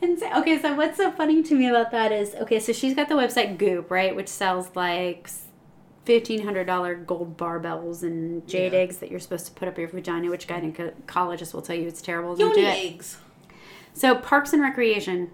[0.00, 2.94] And so, okay, so what's so funny to me about that is okay, so she's
[2.94, 5.28] got the website Goop, right, which sells like
[6.04, 8.78] fifteen hundred dollar gold barbells and jade Yeah.
[8.78, 12.00] eggs that you're supposed to put up your vagina, which gynecologists will tell you it's
[12.00, 12.38] terrible.
[12.38, 13.18] Yoni eggs.
[13.92, 15.32] So Parks and Recreation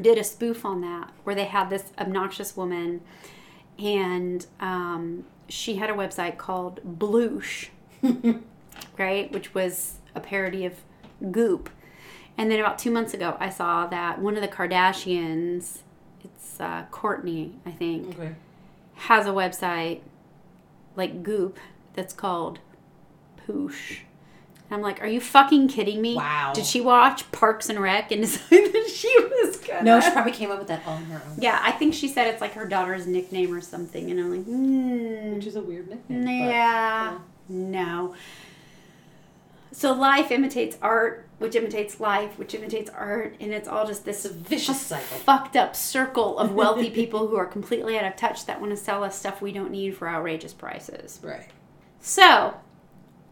[0.00, 3.00] did a spoof on that where they had this obnoxious woman
[3.78, 7.68] and um, she had a website called Bloosh,
[8.98, 9.30] right?
[9.32, 10.74] Which was a parody of
[11.30, 11.70] Goop.
[12.38, 15.78] And then about two months ago, I saw that one of the Kardashians,
[16.22, 18.34] it's uh, Kourtney, I think, Okay.
[18.94, 20.00] has a website
[20.96, 21.58] like Goop
[21.94, 22.58] that's called
[23.46, 24.00] Poosh.
[24.68, 26.16] And I'm like, are you fucking kidding me?
[26.16, 26.52] Wow.
[26.54, 29.82] Did she watch Parks and Rec and decide that she was gonna?
[29.84, 31.36] No, she probably came up with that on her own.
[31.40, 34.44] Yeah, I think she said it's like her daughter's nickname or something, and I'm like,
[34.44, 35.34] hmm.
[35.34, 36.24] Which is a weird nickname.
[36.24, 37.18] but- Yeah.
[37.48, 38.14] No.
[39.72, 44.24] So life imitates art, which imitates life, which imitates art, and it's all just this
[44.24, 45.18] vicious cycle.
[45.18, 48.76] fucked up circle of wealthy people who are completely out of touch that want to
[48.76, 51.20] sell us stuff we don't need for outrageous prices.
[51.22, 51.48] Right.
[52.00, 52.54] So,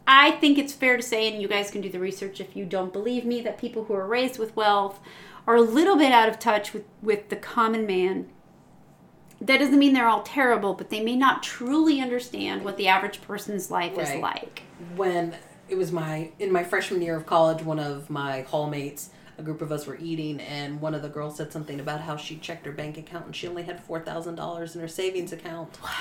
[0.06, 2.64] I think it's fair to say, and you guys can do the research if you
[2.64, 5.00] don't believe me, that people who are raised with wealth
[5.46, 8.28] are a little bit out of touch with, with the common man.
[9.40, 13.20] That doesn't mean they're all terrible, but they may not truly understand what the average
[13.22, 14.62] person's life is like.
[14.96, 15.34] when
[15.68, 19.62] it was my in my freshman year of college one of my hallmates a group
[19.62, 22.66] of us were eating and one of the girls said something about how she checked
[22.66, 25.76] her bank account and she only had $4000 in her savings account.
[25.80, 25.92] What?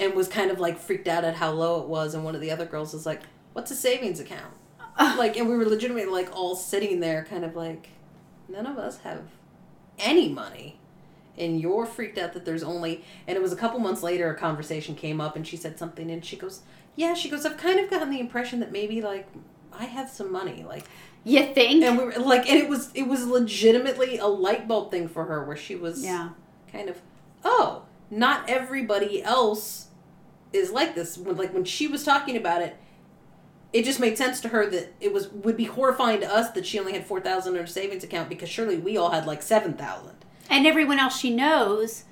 [0.00, 2.40] and was kind of like freaked out at how low it was and one of
[2.40, 4.54] the other girls was like what's a savings account?
[4.98, 7.88] Like and we were legitimately like all sitting there kind of like
[8.48, 9.22] none of us have
[9.98, 10.78] any money.
[11.36, 14.36] And you're freaked out that there's only and it was a couple months later a
[14.36, 16.62] conversation came up and she said something and she goes
[16.96, 19.26] yeah she goes i've kind of gotten the impression that maybe like
[19.72, 20.84] i have some money like
[21.24, 21.82] You think?
[21.82, 25.24] and we were like and it was it was legitimately a light bulb thing for
[25.24, 26.30] her where she was yeah.
[26.70, 27.00] kind of
[27.44, 29.88] oh not everybody else
[30.52, 32.76] is like this when like when she was talking about it
[33.72, 36.64] it just made sense to her that it was would be horrifying to us that
[36.66, 40.10] she only had 4000 in her savings account because surely we all had like 7000
[40.50, 42.04] And everyone else she knows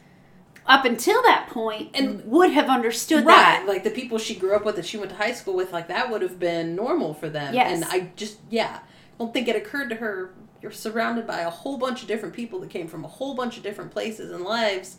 [0.66, 3.64] up until that point And- would have understood right that.
[3.68, 5.88] like the people she grew up with that she went to high school with like
[5.88, 7.72] that would have been normal for them Yes.
[7.72, 8.78] and i just yeah
[9.22, 12.60] don't think it occurred to her you're surrounded by a whole bunch of different people
[12.60, 14.96] that came from a whole bunch of different places and lives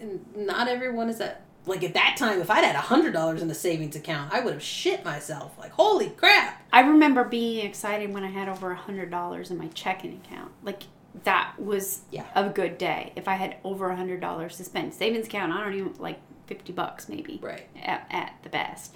[0.00, 3.40] and not everyone is that like at that time if i'd had a hundred dollars
[3.42, 7.64] in a savings account i would have shit myself like holy crap I remember being
[7.64, 10.50] excited when I had over a hundred dollars in my checking account.
[10.64, 10.82] Like
[11.22, 12.24] that was Yeah.
[12.34, 13.12] a good day.
[13.14, 16.18] If I had over a hundred dollars to spend, savings account, I don't even like
[16.48, 17.68] fifty bucks maybe, Right.
[17.80, 18.92] At, at the best.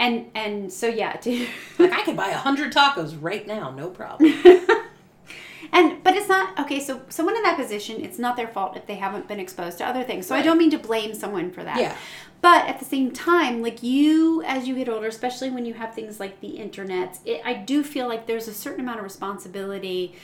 [0.00, 1.46] And and so yeah, to,
[1.78, 4.32] like i could buy a hundred tacos right now no problem
[5.72, 6.80] and but it's not okay.
[6.80, 9.86] So someone in that position, it's not their fault if they haven't been exposed to
[9.86, 10.26] other things.
[10.26, 11.78] So I don't mean to blame someone for that.
[11.78, 11.96] Yeah.
[12.42, 15.94] But at the same time, like you, as you get older, especially when you have
[15.94, 20.14] things like the internet, it, I do feel like there's a certain amount of responsibility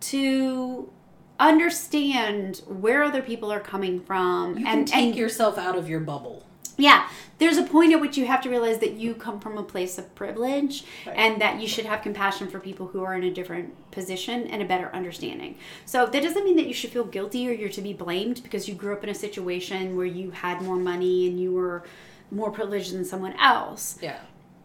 [0.00, 0.90] to
[1.38, 6.00] understand where other people are coming from you and take and yourself out of your
[6.00, 6.44] bubble
[6.80, 9.62] yeah there's a point at which you have to realize that you come from a
[9.62, 11.16] place of privilege Right.
[11.16, 14.60] and that you should have compassion for people who are in a different position and
[14.60, 15.56] a better understanding.
[15.86, 18.68] So that doesn't mean that you should feel guilty or you're to be blamed because
[18.68, 21.82] you grew up in a situation where you had more money and you were
[22.30, 23.98] more privileged than someone else.
[24.02, 24.18] Yeah.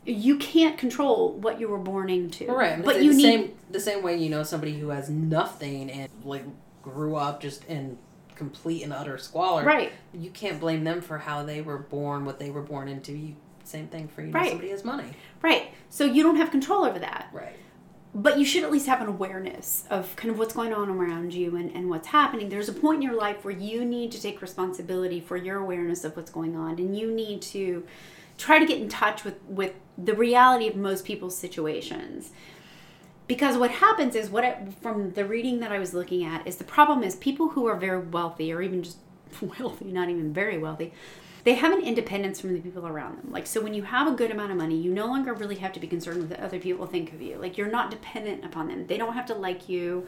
[0.04, 2.46] You can't control what you were born into.
[2.48, 5.10] Right, but it's you the need same the same way you know somebody who has
[5.10, 6.44] nothing and like
[6.84, 7.98] grew up just in
[8.36, 9.64] complete and utter squalor.
[9.64, 13.12] right You can't blame them for how they were born, what they were born into.
[13.14, 14.50] You same thing for you know Right.
[14.50, 15.10] somebody has money.
[15.42, 17.56] right so you don't have control over that Right.
[18.14, 21.34] but you should at least have an awareness of kind of what's going on around
[21.34, 22.50] you and, and what's happening.
[22.50, 26.04] There's a point in your life where you need to take responsibility for your awareness
[26.04, 27.84] of what's going on and you need to
[28.38, 32.32] try to get in touch with, with the reality of most people's situations.
[33.28, 36.58] Because what happens is what I, from the reading that I was looking at is
[36.58, 38.98] the problem is people who are very wealthy or even just
[39.60, 40.94] wealthy, not even very wealthy,
[41.44, 43.32] they have an independence from the people around them.
[43.32, 45.74] Like, so when you have a good amount of money, you no longer really have
[45.74, 47.38] to be concerned with what other people think of you.
[47.38, 48.88] Like, you're not dependent upon them.
[48.88, 50.08] They don't have to like you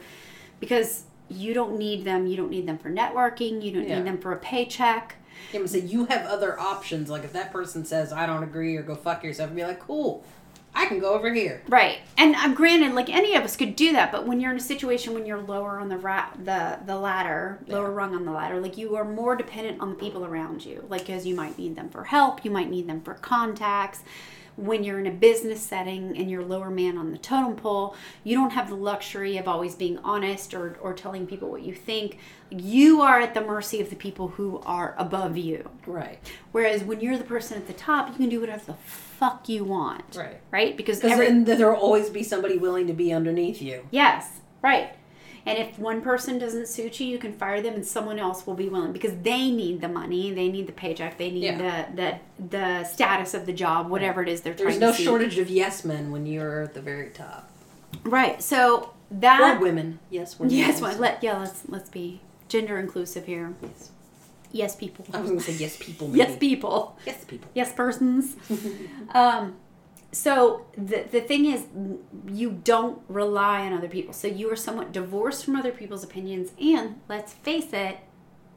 [0.58, 2.26] because you don't need them.
[2.26, 3.62] You don't need them for networking.
[3.62, 3.98] You don't Yeah.
[3.98, 5.16] need them for a paycheck.
[5.52, 7.08] Yeah, but say you have other options.
[7.08, 9.78] Like if that person says I don't agree or go fuck yourself, and be like,
[9.78, 10.24] cool,
[10.80, 11.62] I can go over here.
[11.68, 11.98] Right.
[12.16, 14.60] And uh, granted, like any of us could do that, but when you're in a
[14.60, 17.94] situation when you're lower on the ra- the the ladder, lower Yeah.
[17.96, 20.84] rung on the ladder, like you are more dependent on the people around you.
[20.88, 24.02] Like because you might need them for help, you might need them for contacts.
[24.56, 28.34] when you're in a business setting and you're lower man on the totem pole, you
[28.34, 32.18] don't have the luxury of always being honest or, or telling people what you think.
[32.50, 35.70] You are at the mercy of the people who are above you.
[35.86, 36.18] Right.
[36.50, 38.76] Whereas when you're the person at the top, you can do whatever the
[39.18, 40.16] fuck you want.
[40.16, 40.40] Right.
[40.50, 40.76] Right?
[40.76, 43.86] Because Because every, there will always be somebody willing to be underneath you.
[43.90, 44.90] Yes, right.
[45.46, 48.54] And if one person doesn't suit you, you can fire them, and someone else will
[48.54, 51.86] be willing because they need the money, they need the paycheck, they need Yeah.
[51.92, 54.96] the, the the status of the job, whatever it is they're There's trying no to
[54.96, 55.06] seek.
[55.06, 57.50] shortage of yes men when you're at the very top.
[58.04, 58.42] Right.
[58.42, 60.00] So that or women.
[60.10, 60.54] Yes, women.
[60.54, 60.84] yes, also.
[60.92, 63.54] well, let yeah, let's let's be gender inclusive here.
[63.62, 63.90] Yes.
[64.52, 65.04] Yes, people.
[65.12, 66.08] I was gonna say yes, people.
[66.08, 66.18] Maybe.
[66.18, 66.98] Yes, people.
[67.04, 67.48] Yes, people.
[67.54, 68.36] Yes, persons.
[69.14, 69.56] um,
[70.10, 71.66] so the the thing is,
[72.26, 74.14] you don't rely on other people.
[74.14, 77.98] So you are somewhat divorced from other people's opinions, and let's face it,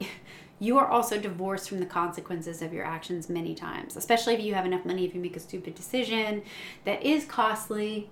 [0.58, 3.96] you are also divorced from the consequences of your actions many times.
[3.96, 6.42] Especially if you have enough money, if you make a stupid decision
[6.84, 8.08] that is costly,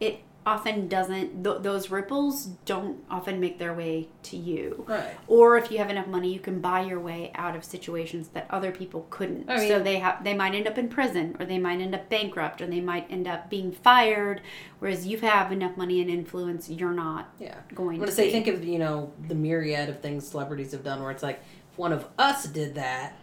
[0.00, 1.42] it often doesn't.
[1.42, 4.84] Th- those ripples don't often make their way to you.
[4.86, 5.10] Right.
[5.26, 8.46] Or if you have enough money, you can buy your way out of situations that
[8.48, 9.50] other people couldn't.
[9.50, 11.94] I mean- so they have they might end up in prison, or they might end
[11.94, 14.40] up bankrupt, or they might end up being fired.
[14.78, 17.56] Whereas you have enough money and influence, you're not Yeah.
[17.74, 18.32] going to say, be.
[18.32, 21.40] think of you know the myriad of things celebrities have done, where it's like
[21.72, 23.14] if one of us did that,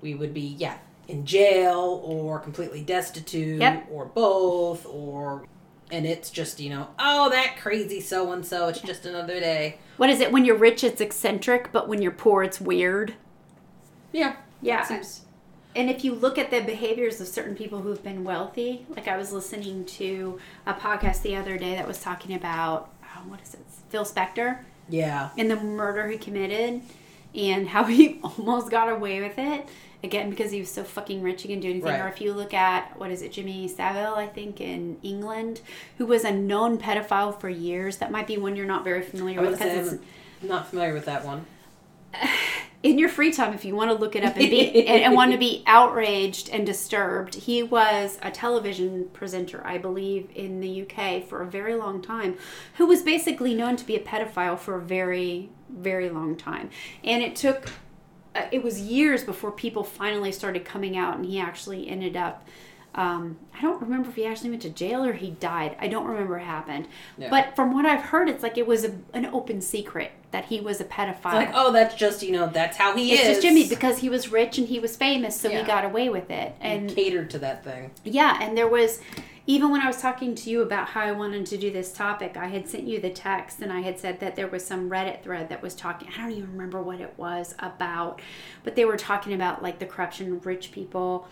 [0.00, 0.76] we would be yeah
[1.08, 3.88] in jail or completely destitute Yep.
[3.90, 5.44] or both or
[5.92, 9.78] and it's just you know oh that crazy so and so it's just another day.
[9.98, 10.32] what is it?
[10.32, 13.14] When you're rich, it's eccentric, but when you're poor, it's weird.
[14.12, 14.36] Yeah.
[14.60, 14.82] Yeah.
[14.84, 15.20] Seems-
[15.76, 19.16] And if you look at the behaviors of certain people who've been wealthy, like I
[19.16, 23.54] was listening to a podcast the other day that was talking about oh, what is
[23.54, 23.60] it?
[23.90, 24.58] Phil Spector.
[24.88, 25.30] yeah.
[25.38, 26.82] and the murder he committed
[27.34, 29.68] and how he almost got away with it
[30.04, 32.00] again because he was so fucking rich he can do anything Right.
[32.00, 35.60] or if you look at what is it jimmy savile i think in england
[35.98, 39.40] who was a known pedophile for years that might be one you're not very familiar
[39.40, 40.04] with because I'm it's
[40.42, 41.46] not familiar with that one.
[42.82, 45.14] in your free time if you want to look it up and be and, and
[45.14, 50.82] want to be outraged and disturbed he was a television presenter i believe in the
[50.82, 52.36] uk for a very long time
[52.78, 56.68] who was basically known to be a pedophile for a very very long time
[57.04, 57.70] and it took
[58.34, 62.46] uh, it was years before people finally started coming out and he actually ended up
[62.94, 65.76] um, I don't remember if he actually went to jail or he died.
[65.80, 66.88] I don't remember what happened.
[67.16, 67.30] Yeah.
[67.30, 70.60] But from what I've heard, it's like it was a, an open secret that he
[70.60, 71.14] was a pedophile.
[71.14, 73.28] It's like oh that's just you know that's how he It's is.
[73.28, 75.60] It's just Jimmy because he was rich and he was famous, so Yeah.
[75.60, 76.54] he got away with it.
[76.60, 77.92] and And catered to that thing.
[78.04, 79.00] yeah, and there was
[79.46, 82.36] even when I was talking to you about how I wanted to do this topic,
[82.36, 85.22] I had sent you the text and I had said that there was some Reddit
[85.24, 86.08] thread that was talking.
[86.16, 88.20] I don't even remember what it was about,
[88.62, 91.26] but they were talking about like the corruption of rich people.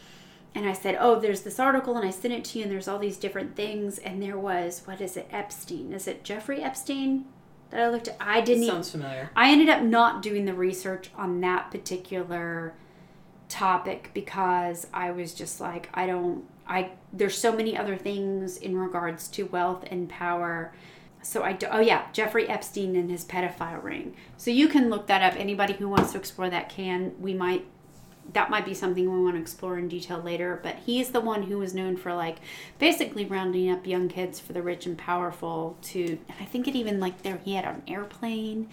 [0.52, 2.88] And I said, "Oh, there's this article, and I sent it to you, and there's
[2.88, 5.92] all these different things, and there was what is it, Epstein?
[5.92, 7.26] Is it Jeffrey Epstein
[7.70, 8.16] that I looked at?
[8.18, 8.64] I didn't.
[8.64, 9.30] even- Sounds familiar.
[9.36, 12.74] I ended up not doing the research on that particular
[13.48, 18.76] topic because I was just like, I don't, I, there's so many other things in
[18.78, 20.72] regards to wealth and power.
[21.22, 24.14] So I do, oh yeah, Jeffrey Epstein and his pedophile ring.
[24.36, 25.38] So you can look that up.
[25.38, 27.12] Anybody who wants to explore that can.
[27.20, 27.66] We might,
[28.32, 30.60] that might be something we want to explore in detail later.
[30.62, 32.38] But he's the one who was known for like
[32.78, 37.00] basically rounding up young kids for the rich and powerful to, I think it even
[37.00, 38.68] like there, he had an airplane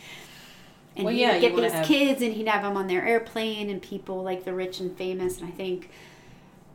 [0.95, 3.69] and Well, he'd you get these have- kids and he'd have them on their airplane
[3.69, 5.91] and people like the rich and famous and i think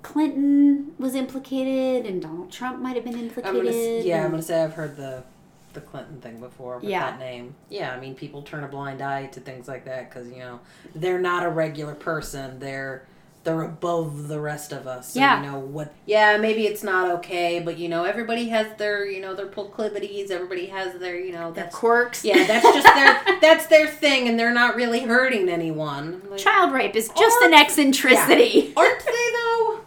[0.02, 4.42] clinton was implicated and donald trump might have been I'm implicated gonna, yeah, I'm gonna
[4.42, 5.22] say I've heard the
[5.74, 7.12] the Clinton thing before with Yeah.
[7.12, 7.54] that name.
[7.70, 10.60] Yeah, I mean, people turn a blind eye to things like that because you know
[10.94, 12.58] they're not a regular person.
[12.58, 13.06] They're
[13.44, 15.14] they're above the rest of us.
[15.14, 15.42] So, Yeah.
[15.42, 15.94] You know what?
[16.04, 20.30] Yeah, maybe it's not okay, but you know everybody has their you know their proclivities.
[20.30, 24.38] Everybody has their you know their quirks yeah that's just their that's their thing, and
[24.38, 26.20] they're not really hurting anyone.
[26.28, 29.80] Like, child rape is just an eccentricity aren't they though?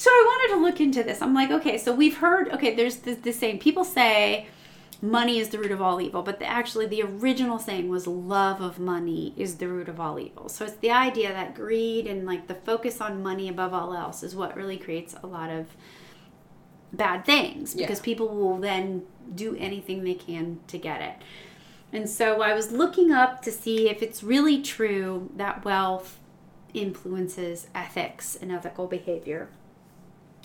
[0.00, 1.20] So i wanted to look into this.
[1.20, 4.46] I'm like okay so we've heard okay there's the, the saying people say
[5.00, 8.60] money is the root of all evil but the, actually the original saying was love
[8.60, 10.48] of money is the root of all evil.
[10.48, 14.22] So it's the idea that greed and like the focus on money above all else
[14.22, 15.66] is what really creates a lot of
[16.92, 18.04] bad things because Yeah.
[18.04, 19.02] people will then
[19.34, 21.16] do anything they can to get it.
[21.92, 26.18] And so i was looking up to see if it's really true that wealth
[26.74, 29.48] influences ethics and ethical behavior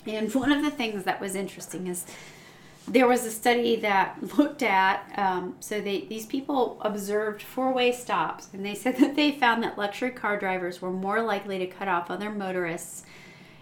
[0.06, 2.04] and one of the things that was interesting is
[2.86, 8.48] there was a study that looked at um, so they these people observed four-way stops
[8.52, 11.88] and they said that they found that luxury car drivers were more likely to cut
[11.88, 13.04] off other motorists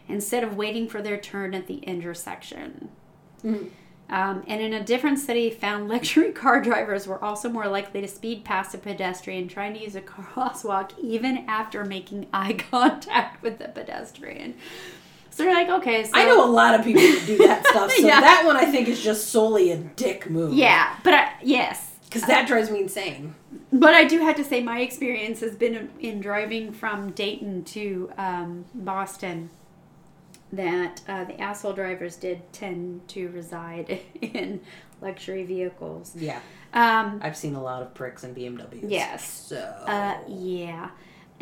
[0.09, 2.88] instead of waiting for their turn at the intersection.
[3.45, 3.70] Mhm.
[4.11, 8.09] Um, and in a different study, found luxury car drivers were also more likely to
[8.09, 13.59] speed past a pedestrian trying to use a crosswalk even after making eye contact with
[13.59, 14.55] the pedestrian.
[15.32, 17.90] So you're like, okay, so I know a lot of people who do that stuff,
[17.96, 18.20] so Yeah.
[18.20, 20.52] that one I think is just solely a dick move.
[20.54, 23.34] yeah, but I, yes, Because that drives me insane.
[23.72, 28.10] But I do have to say, my experience has been in driving from Dayton to
[28.18, 29.48] um, Boston.
[30.52, 34.60] That uh, the asshole drivers did tend to reside in
[35.00, 36.14] luxury vehicles.
[36.14, 36.40] Yeah.
[36.74, 38.84] Um, I've seen a lot of pricks in BMWs.
[38.86, 39.26] Yes.
[39.26, 39.56] So.
[39.56, 40.90] uh, yeah.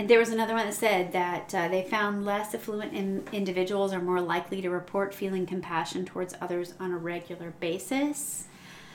[0.00, 3.92] And there was another one that said that uh, they found less affluent in- individuals
[3.92, 8.46] are more likely to report feeling compassion towards others on a regular basis.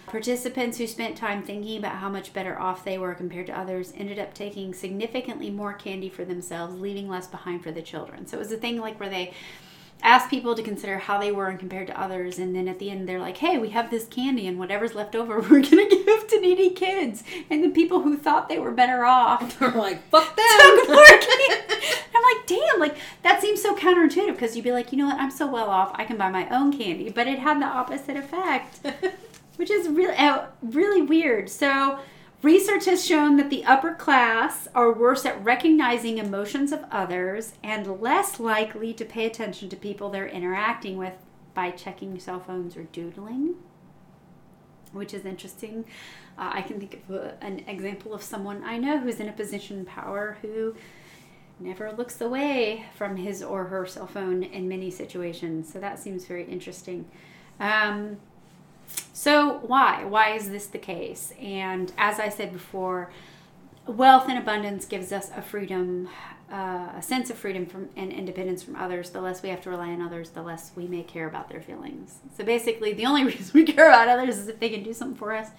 [0.08, 3.94] Participants who spent time thinking about how much better off they were compared to others
[3.96, 8.26] ended up taking significantly more candy for themselves, leaving less behind for the children.
[8.26, 9.32] So it was a thing like where they
[10.04, 12.90] asked people to consider how they were and compared to others, and then at the
[12.92, 16.28] end they're like, "Hey, we have this candy, and whatever's left over, we're gonna give
[16.28, 20.36] to needy kids." And the people who thought they were better off They're like, fuck
[20.36, 20.46] them.
[22.16, 25.20] I'm like, damn, like that seems so counterintuitive because you'd be like, you know what,
[25.20, 28.18] I'm so well off, I can buy my own candy, but it had the opposite
[28.18, 28.80] effect
[29.58, 31.50] which is really uh, really weird.
[31.50, 32.00] So,
[32.46, 38.00] research has shown that the upper class are worse at recognizing emotions of others and
[38.00, 41.14] less likely to pay attention to people they're interacting with
[41.56, 43.56] by checking cell phones or doodling,
[44.92, 45.86] which is interesting.
[46.38, 49.34] Uh, I can think of a, an example of someone I know who's in a
[49.34, 50.76] position of power who
[51.60, 55.74] never looks away from his or her cell phone in many situations.
[55.74, 57.10] So that seems very interesting.
[57.60, 58.18] Um,
[59.14, 60.04] so, why?
[60.06, 61.34] Why is this the case?
[61.42, 63.12] And as I said before,
[63.88, 66.10] wealth and abundance gives us a freedom,
[66.52, 69.10] uh, a sense of freedom from and independence from others.
[69.12, 71.62] The less we have to rely on others, the less we may care about their
[71.62, 72.20] feelings.
[72.38, 75.18] So basically, the only reason we care about others is if they can do something
[75.18, 75.50] for us,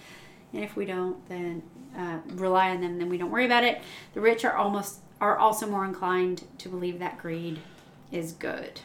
[0.52, 1.62] and if we don't, then
[1.96, 3.80] uh, rely on them, then we don't worry about it.
[4.14, 7.58] The rich are almost are also more inclined to believe that greed
[8.12, 8.80] is good.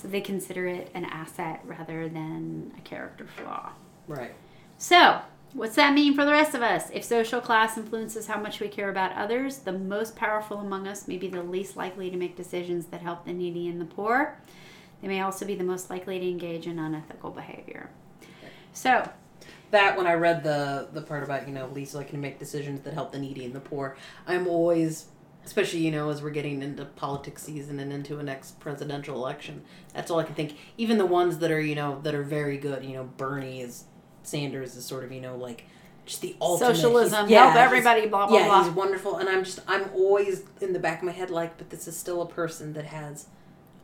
[0.00, 3.72] So they consider it an asset rather than a character flaw.
[4.06, 4.32] right.
[4.78, 5.20] So,
[5.54, 6.88] what's that mean for the rest of us?
[6.92, 11.08] If social class influences how much we care about others, the most powerful among us
[11.08, 14.38] may be the least likely to make decisions that help the needy and the poor.
[15.02, 17.90] They may also be the most likely to engage in unethical behavior.
[18.72, 19.08] So,
[19.72, 22.82] That when I read the the part about you know least likely to make decisions
[22.82, 23.96] that help the needy and the poor,
[24.28, 25.06] I'm always,
[25.48, 29.62] especially you know as we're getting into politics season and into a next presidential election,
[29.94, 30.56] that's all I can think.
[30.76, 33.84] Even the ones that are you know that are very good, you know Bernie is
[34.22, 35.64] Sanders is sort of you know like
[36.04, 38.62] just the ultimate socialism, he's- help everybody, blah, blah, yeah, blah.
[38.64, 41.70] he's wonderful, and I'm just I'm always in the back of my head like, but
[41.70, 43.26] this is still a person that has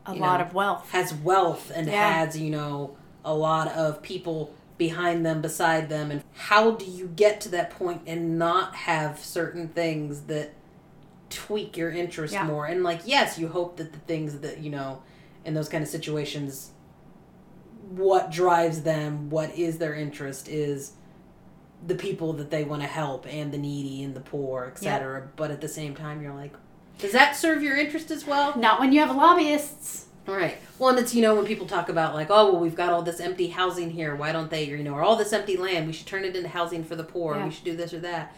[0.05, 0.89] A lot know, of wealth.
[0.91, 2.11] has wealth and Yeah.
[2.23, 7.07] has you know a lot of people behind them beside them and how do you
[7.15, 10.51] get to that point and not have certain things that
[11.35, 12.45] tweak your interest Yeah.
[12.45, 15.03] more and like yes you hope that the things that you know
[15.43, 16.71] in those kind of situations
[17.89, 20.93] what drives them what is their interest is
[21.85, 25.51] the people that they want to help and the needy and the poor etc but
[25.51, 26.53] at the same time you're like
[26.97, 30.05] does that serve your interest as well Not when you have lobbyists.
[30.25, 30.57] Right.
[30.79, 33.03] Well, and it's you know when people talk about like, oh well, we've got all
[33.03, 34.15] this empty housing here.
[34.15, 35.85] Why don't they, you know, or all this empty land?
[35.85, 37.35] We should turn it into housing for the poor.
[37.35, 37.45] Yeah.
[37.45, 38.35] We should do this or that.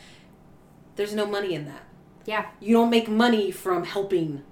[0.97, 1.83] There's no money in that.
[2.27, 2.45] Yeah.
[2.59, 4.43] You don't make money from helping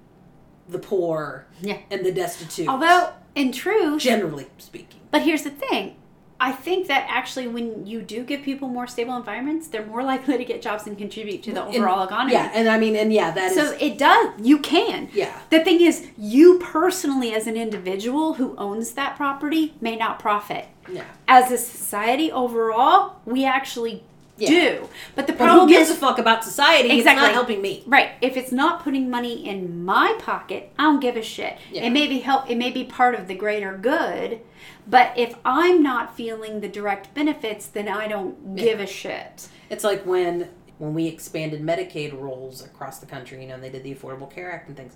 [0.68, 1.78] the poor Yeah.
[1.92, 2.66] and the destitute.
[2.66, 5.94] Although, in truth, generally speaking, But here's the thing.
[6.38, 10.36] I think that actually, when you do give people more stable environments, they're more likely
[10.36, 12.32] to get jobs and contribute to the And- overall economy.
[12.32, 14.30] Yeah, and I mean, and yeah, that is so it does.
[14.42, 15.08] You can.
[15.14, 20.18] yeah, The thing is, you personally, as an individual who owns that property, may not
[20.18, 20.66] profit.
[20.90, 21.04] yeah.
[21.28, 24.02] As a society overall, we actually
[24.38, 24.48] Yeah.
[24.48, 24.88] do.
[25.14, 26.90] But the But who problem gives is, a fuck about society?
[26.90, 27.82] It's not helping me.
[27.86, 28.10] Right.
[28.20, 31.58] If it's not putting money in my pocket, I don't give a shit.
[31.72, 31.84] Yeah.
[31.84, 34.40] It may be help it may be part of the greater good,
[34.86, 39.48] but if I'm not feeling the direct benefits, then I don't give a shit.
[39.70, 43.70] It's like when when we expanded Medicaid rolls across the country, you know, and they
[43.70, 44.94] did the Affordable Care Act and things.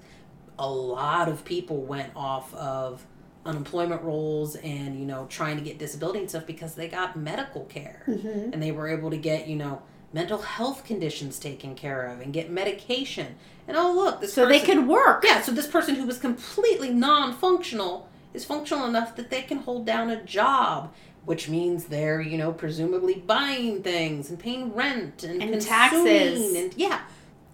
[0.58, 3.06] A lot of people went off of
[3.46, 7.64] unemployment rolls and you know trying to get disability and stuff because they got medical
[7.64, 8.52] care Mm-hmm.
[8.52, 9.82] and they were able to get you know
[10.12, 13.36] mental health conditions taken care of and get medication
[13.66, 15.24] and oh look this So they can work.
[15.24, 19.86] yeah so this person who was completely non-functional is functional enough that they can hold
[19.86, 20.92] down a job
[21.24, 26.54] which means they're you know presumably buying things and paying rent and, And taxes.
[26.56, 27.00] and yeah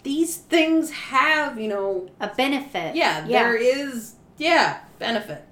[0.02, 2.94] these things have you know A benefit.
[2.96, 3.42] yeah, Yeah.
[3.44, 5.44] there is Yeah, benefit.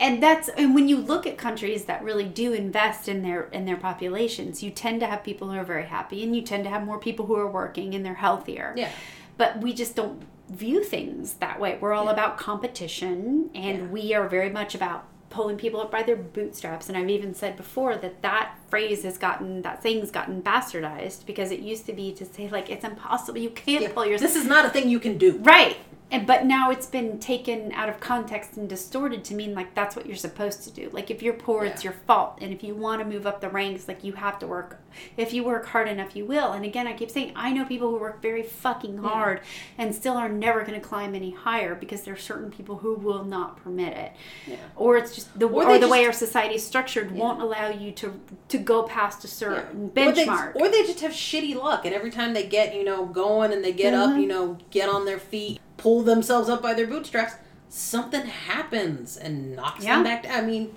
[0.00, 3.64] And that's and when you look at countries that really do invest in their in
[3.64, 6.70] their populations you tend to have people who are very happy and you tend to
[6.70, 8.90] have more people who are working and they're healthier Yeah.
[9.36, 12.12] but we just don't view things that way we're all Yeah.
[12.12, 13.86] about competition and Yeah.
[13.86, 17.56] we are very much about pulling people up by their bootstraps and i've even said
[17.56, 22.12] before that that phrase has gotten that saying's gotten bastardized because it used to be
[22.12, 24.88] to say like it's impossible you can't Yeah, pull yourself This is not a thing
[24.88, 25.38] you can do.
[25.38, 25.76] Right.
[26.10, 29.96] And but now it's been taken out of context and distorted to mean like that's
[29.96, 30.88] what you're supposed to do.
[30.92, 32.38] Like if you're poor, it's your fault.
[32.40, 34.80] And if you want to move up the ranks, like you have to work.
[35.16, 36.52] If you work hard enough, you will.
[36.52, 39.40] And again, I keep saying I know people who work very fucking hard
[39.76, 42.94] and still are never going to climb any higher because there are certain people who
[42.94, 44.12] will not permit it.
[44.46, 44.56] Yeah.
[44.76, 47.90] Or it's just the Or or, the way our society is structured won't allow you
[47.92, 50.54] to to go past a certain Or they, benchmark.
[50.56, 53.64] or they just have shitty luck, and every time they get, you know, going and
[53.64, 54.20] they get up, Mhm.
[54.20, 57.34] you know, get on their feet, pull themselves up by their bootstraps,
[57.68, 59.94] something happens and knocks Yeah.
[59.96, 60.44] them back down.
[60.44, 60.74] I mean,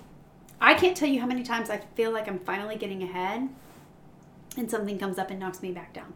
[0.60, 3.48] I can't tell you how many times I feel like I'm finally getting ahead
[4.56, 6.14] and something comes up and knocks me back down.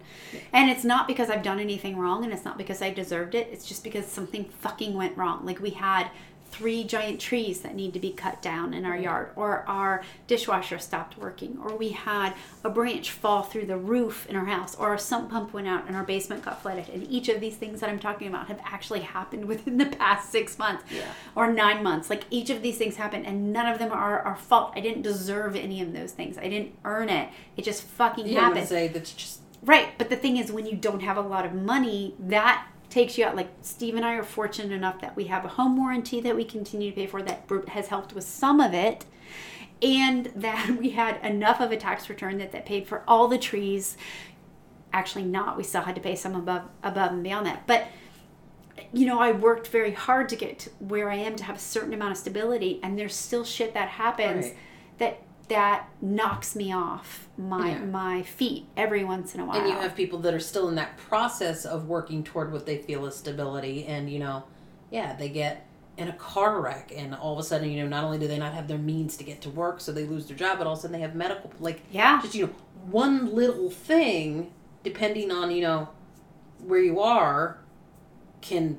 [0.52, 3.48] And it's not because I've done anything wrong and it's not because I deserved it.
[3.52, 5.46] It's just because something fucking went wrong.
[5.46, 6.08] Like we had
[6.52, 10.78] three giant trees that need to be cut down in our yard or our dishwasher
[10.78, 14.88] stopped working or we had a branch fall through the roof in our house or
[14.90, 16.88] our sump pump went out and our basement got flooded.
[16.90, 20.30] And each of these things that i'm talking about have actually happened within the past
[20.30, 21.10] six months Yeah.
[21.34, 22.10] or nine months.
[22.10, 24.72] Like each of these things happened and none of them are our fault.
[24.76, 26.36] I didn't deserve any of those things.
[26.38, 27.30] I didn't earn it.
[27.56, 28.68] It just fucking yeah, happened.
[28.68, 31.52] say that's just Right, but the thing is, when you don't have a lot of
[31.54, 33.34] money, that takes you out.
[33.34, 36.44] Like Steve and I are fortunate enough that we have a home warranty that we
[36.44, 39.06] continue to pay for that has helped with some of it,
[39.80, 43.38] and that we had enough of a tax return that that paid for all the
[43.38, 43.96] trees.
[44.92, 45.56] Actually, not.
[45.56, 47.86] We still had to pay some above above and beyond that, but
[48.92, 51.60] you know, I worked very hard to get to where I am to have a
[51.60, 54.56] certain amount of stability, and there's still shit that happens Right.
[54.98, 55.22] that
[55.52, 57.84] that knocks me off my Yeah.
[57.84, 59.58] my feet every once in a while.
[59.58, 62.78] And you have people that are still in that process of working toward what they
[62.78, 64.44] feel is stability, and you know,
[64.90, 65.66] yeah, they get
[65.98, 68.38] in a car wreck, and all of a sudden, you know, not only do they
[68.38, 70.72] not have their means to get to work, so they lose their job, but all
[70.72, 72.52] of a sudden they have medical, like, yeah, just you know,
[72.90, 75.88] one little thing, depending on you know
[76.66, 77.58] where you are,
[78.40, 78.78] can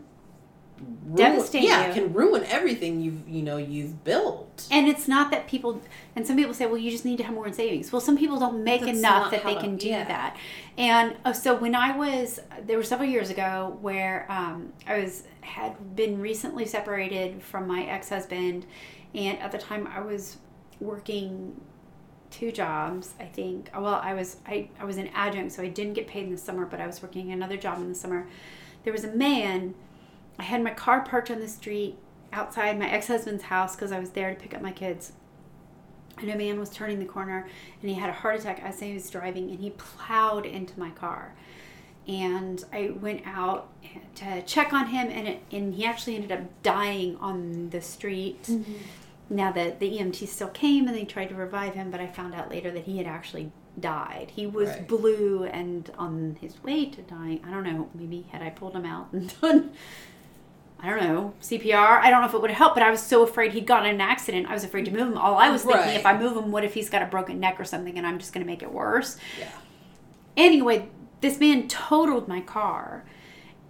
[1.05, 1.93] ruin, Devastate yeah, you.
[1.93, 4.67] can ruin everything you've you know you've built.
[4.71, 5.81] and it's not that people
[6.15, 7.91] and some people say, well, you just need to have more in savings.
[7.91, 10.03] Well, some people don't make That's enough that they can do yeah.
[10.05, 10.37] that.
[10.77, 15.23] And oh, so when I was there were several years ago where um, I was
[15.41, 18.65] had been recently separated from my ex husband,
[19.13, 20.37] and at the time I was
[20.79, 21.59] working
[22.33, 25.93] two jobs i think well i was I, I was an adjunct so i didn't
[25.93, 28.27] get paid in the summer but i was working another job in the summer
[28.83, 29.75] there was a man
[30.39, 31.97] i had my car parked on the street
[32.31, 35.13] outside my ex-husband's house because i was there to pick up my kids
[36.19, 37.47] and a man was turning the corner
[37.81, 40.89] and he had a heart attack as he was driving and he plowed into my
[40.91, 41.33] car
[42.07, 43.69] and i went out
[44.15, 48.43] to check on him and, it, and he actually ended up dying on the street
[48.43, 48.73] mm-hmm.
[49.29, 52.35] now the the EMT still came and they tried to revive him, but I found
[52.35, 54.31] out later that he had actually died.
[54.35, 54.87] He was Right.
[54.87, 57.41] blue and on his way to dying.
[57.45, 57.89] I don't know.
[57.95, 59.71] Maybe had I pulled him out and done.
[60.83, 62.01] I don't know CPR.
[62.01, 63.87] I don't know if it would have helped, but I was so afraid he'd gotten
[63.87, 64.49] in an accident.
[64.49, 65.17] I was afraid to move him.
[65.17, 65.95] All I was thinking, Right.
[65.95, 68.19] if I move him, what if he's got a broken neck or something, and I'm
[68.19, 69.15] just going to make it worse?
[69.39, 69.47] Yeah.
[70.35, 70.89] Anyway,
[71.21, 73.05] this man totaled my car.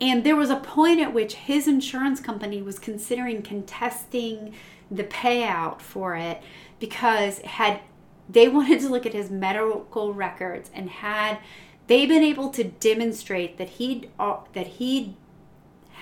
[0.02, 4.54] And there was a point at which his insurance company was considering contesting
[4.90, 6.42] the payout for it
[6.80, 7.80] because had
[8.28, 11.38] they wanted to look at his medical records and had
[11.88, 15.16] they been able to demonstrate that he'd uh, that he'd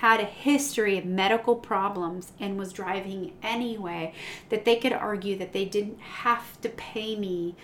[0.02, 4.12] had a history of medical problems and was driving anyway
[4.48, 7.54] that they could argue that they didn't have to pay me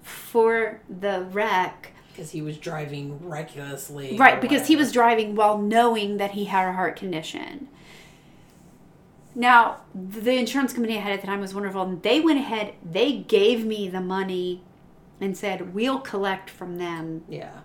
[0.00, 4.16] for the wreck Because he was driving recklessly.
[4.16, 7.68] Right, because he was driving while knowing that he had a heart condition.
[9.34, 12.72] Now, the insurance company I had at the time was wonderful, and they went ahead,
[12.82, 14.62] they gave me the money
[15.20, 17.24] and said, We'll collect from them.
[17.28, 17.60] Yeah.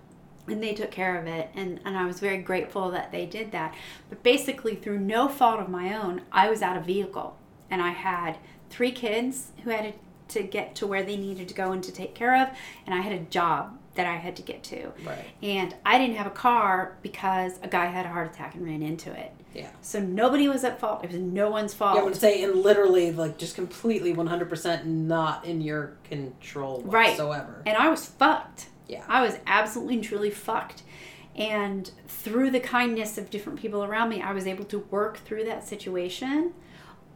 [0.48, 3.52] And they took care of it, and, and I was very grateful that they did
[3.52, 3.74] that.
[4.10, 7.38] But basically, through no fault of my own, I was out of vehicle,
[7.70, 8.38] and I had
[8.70, 9.93] three kids who had
[10.30, 12.50] to get to where they needed to go and to take care of,
[12.86, 14.91] and I had a job that I had to get to.
[15.04, 15.26] Right.
[15.41, 18.84] And I didn't have a car because a guy had a heart attack and ran
[18.84, 19.32] into it.
[19.56, 19.70] Yeah.
[19.82, 21.04] So nobody was at fault.
[21.04, 21.95] It was no one's fault.
[21.95, 26.91] Yeah, I would say, and literally, like, just completely 100% not in your control whatsoever
[26.95, 27.10] Right.
[27.10, 27.64] whatsoever.
[27.66, 28.68] and I was fucked.
[28.88, 29.03] Yeah.
[29.07, 30.83] I was absolutely and truly fucked.
[31.35, 35.45] And through the kindness of different people around me, I was able to work through
[35.45, 36.53] that situation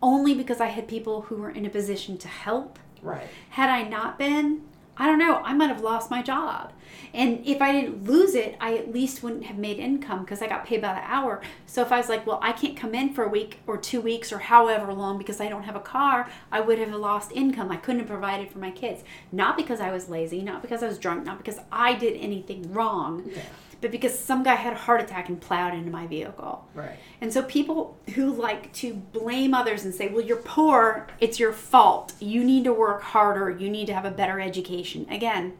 [0.01, 2.79] only because I had people who were in a position to help.
[3.01, 3.27] Right.
[3.51, 4.61] Had I not been,
[5.01, 6.73] I don't know, I might have lost my job.
[7.11, 10.47] And if I didn't lose it, I at least wouldn't have made income because I
[10.47, 11.41] got paid by the hour.
[11.65, 13.99] So if I was like, well, I can't come in for a week or two
[13.99, 17.71] weeks or however long because I don't have a car, I would have lost income.
[17.71, 19.03] I couldn't have provided for my kids.
[19.31, 22.71] Not because I was lazy, not because I was drunk, not because I did anything
[22.71, 23.41] wrong, Yeah.
[23.81, 26.63] But because some guy had a heart attack and plowed into my vehicle.
[26.75, 26.97] Right.
[27.19, 31.51] And so people who like to blame others and say, well, you're poor, it's your
[31.51, 32.13] fault.
[32.19, 33.49] You need to work harder.
[33.49, 35.07] You need to have a better education.
[35.09, 35.53] Again,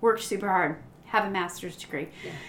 [0.00, 2.08] work super hard, have a master's degree.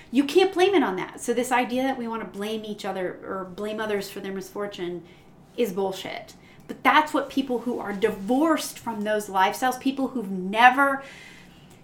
[0.10, 1.20] You can't blame it on that.
[1.20, 4.34] So, this idea that we want to blame each other or blame others for their
[4.34, 5.04] misfortune
[5.58, 6.34] is bullshit.
[6.68, 11.04] But that's what people who are divorced from those lifestyles, people who've never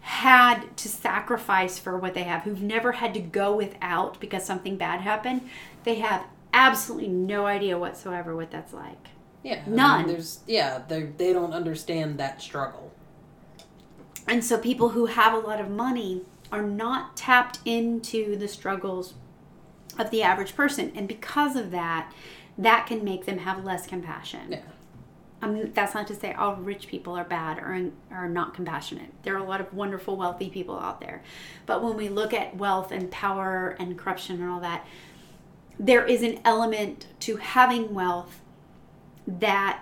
[0.05, 4.77] had to sacrifice for what they have, who've never had to go without because something
[4.77, 5.41] bad happened,
[5.83, 9.07] they have absolutely no idea whatsoever what that's like.
[9.41, 9.63] Yeah.
[9.65, 10.07] I mean, None.
[10.07, 12.91] there's yeah, they they don't understand that struggle.
[14.27, 19.15] And so people who have a lot of money are not tapped into the struggles
[19.97, 20.91] of the average person.
[20.95, 22.13] And because of that,
[22.59, 24.51] that can make them have less compassion.
[24.51, 24.59] Yeah.
[25.41, 29.11] Um, that's not to say all rich people are bad or are not compassionate.
[29.23, 31.21] There are a lot of wonderful, wealthy people out there.
[31.65, 34.85] But when we look at wealth and power and corruption and all that,
[35.79, 38.39] there is an element to having wealth
[39.27, 39.81] that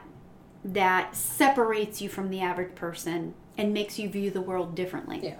[0.65, 5.19] that separates you from the average person and makes you view the world differently.
[5.21, 5.35] Yeah.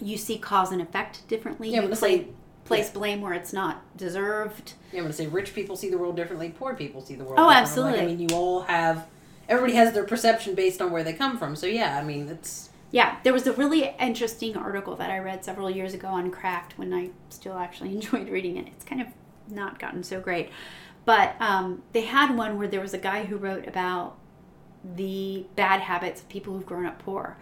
[0.00, 1.70] You see cause and effect differently.
[1.70, 2.26] Yeah, you play, say-
[2.64, 4.74] place blame where it's not deserved.
[4.92, 7.38] Yeah, I'm gonna say rich people see the world differently, poor people see the world
[7.38, 7.92] Oh, differently.
[7.92, 9.06] Like, I mean you all have
[9.52, 11.54] everybody has their perception based on where they come from.
[11.54, 15.44] So yeah, I mean it's Yeah, there was a really interesting article that I read
[15.44, 18.68] several years ago on Cracked when I still actually enjoyed reading it.
[18.68, 19.08] It's kind of
[19.48, 20.50] not gotten so great.
[21.04, 24.16] But um, they had one where there was a guy who wrote about
[24.96, 27.36] the bad habits of people who've grown up poor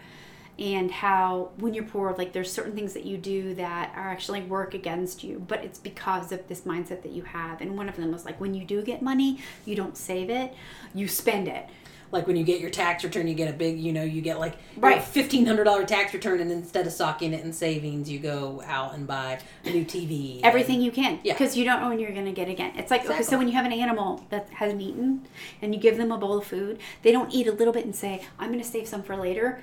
[0.60, 4.42] and how when you're poor like there's certain things that you do that are actually
[4.42, 7.96] work against you but it's because of this mindset that you have and one of
[7.96, 10.52] them was like when you do get money you don't save it
[10.92, 11.66] you spend it
[12.12, 14.38] like when you get your tax return, you get a big, you know, you get
[14.40, 15.02] like Right.
[15.02, 18.94] fifteen hundred dollar tax return, and instead of socking it in savings, you go out
[18.94, 20.40] and buy a new TV.
[20.42, 21.34] everything you can Yeah.
[21.34, 23.46] because you don't know when you're going to get again it's like okay so when
[23.46, 25.26] you have an animal that hasn't eaten
[25.62, 27.94] and you give them a bowl of food they don't eat a little bit and
[27.94, 29.62] say i'm going to save some for later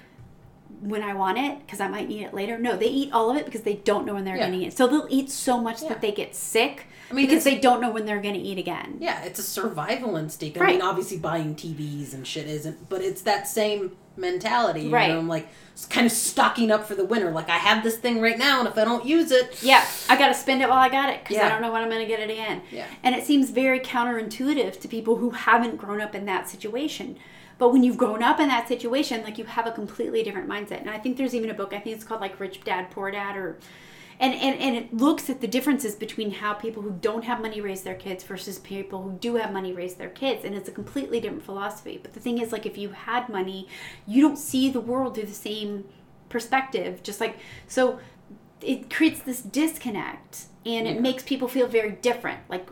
[0.81, 3.37] when i want it because i might need it later no they eat all of
[3.37, 4.47] it because they don't know when they're Yeah.
[4.47, 5.89] going to eat it so they'll eat so much Yeah.
[5.89, 8.57] that they get sick I mean, because they don't know when they're going to eat
[8.57, 10.57] again Yeah, it's a survival instinct.
[10.57, 10.73] I Right.
[10.73, 14.81] mean, obviously buying TVs and shit isn't, but it's that same mentality.
[14.81, 15.09] You Right.
[15.09, 15.47] know, I'm like
[15.89, 17.29] kind of stocking up for the winter.
[17.31, 20.17] Like I have this thing right now, and if I don't use it, yeah i
[20.17, 22.01] got to spend it while i got it because i don't know when i'm going
[22.01, 22.85] to get it again Yeah.
[23.03, 27.17] and it seems very counterintuitive to people who haven't grown up in that situation
[27.57, 30.79] but when you've grown up in that situation like you have a completely different mindset
[30.81, 33.11] and i think there's even a book i think it's called like rich dad poor
[33.11, 33.57] dad or
[34.19, 37.61] and, and, and it looks at the differences between how people who don't have money
[37.61, 40.43] raise their kids versus people who do have money raise their kids.
[40.43, 41.99] And it's a completely different philosophy.
[42.01, 43.67] But the thing is like if you had money
[44.07, 45.85] you don't see the world through the same
[46.29, 47.03] perspective.
[47.03, 47.37] Just like
[47.67, 47.99] so
[48.61, 51.01] it creates this disconnect and it Yeah.
[51.01, 52.39] makes people feel very different.
[52.49, 52.67] Like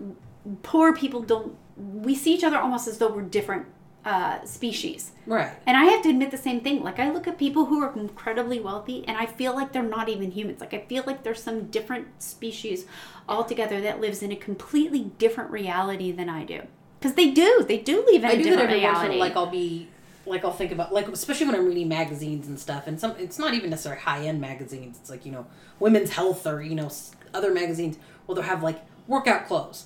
[0.63, 3.65] poor people don't we see each other almost as though we're different
[4.05, 5.51] uh, species right?
[5.65, 7.91] and i have to admit the same thing like i look at people who are
[7.97, 11.41] incredibly wealthy and i feel like they're not even humans like i feel like there's
[11.41, 12.85] some different species
[13.27, 16.61] altogether that lives in a completely different reality than i do
[17.05, 19.09] because they do they do live in I a do different every once in a
[19.09, 19.19] reality.
[19.19, 19.89] Like I'll be
[20.25, 23.37] like I'll think about like especially when I'm reading magazines and stuff, and some it's
[23.37, 24.97] not even necessarily high end magazines.
[24.99, 25.45] It's like you know
[25.79, 26.89] women's health or you know
[27.33, 27.97] other magazines.
[28.25, 29.85] Well, they'll have like workout clothes.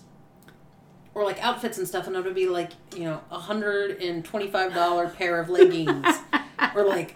[1.15, 4.23] Or like outfits and stuff, and it would be like you know a hundred and
[4.23, 6.05] twenty five dollar pair of leggings,
[6.75, 7.15] or like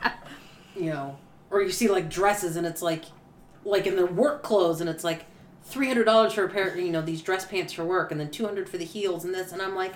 [0.76, 1.18] you know,
[1.52, 3.06] or you see like dresses, and it's like
[3.64, 5.26] like in their work clothes, and it's like
[5.64, 8.30] three hundred dollars for a pair, you know, these dress pants for work, and then
[8.30, 9.94] two hundred for the heels and this, and I'm like,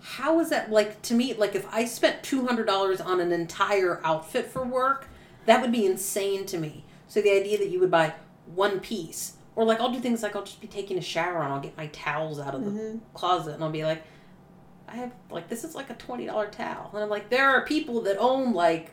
[0.00, 1.34] how is that like to me?
[1.34, 5.08] Like if I spent two hundred dollars on an entire outfit for work,
[5.46, 6.84] that would be insane to me.
[7.08, 8.14] So the idea that you would buy
[8.46, 11.52] one piece, or like I'll do things like I'll just be taking a shower and
[11.52, 12.98] I'll get my towels out of the mm-hmm.
[13.14, 14.02] closet and I'll be like,
[14.88, 17.64] I have like this is like a twenty dollar towel, and I'm like, there are
[17.64, 18.92] people that own like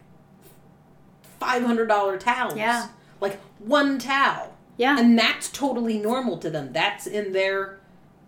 [1.39, 2.87] five hundred dollar towels, Yeah.
[3.21, 4.55] like one towel.
[4.77, 6.73] yeah And that's totally normal to them.
[6.73, 7.79] That's in their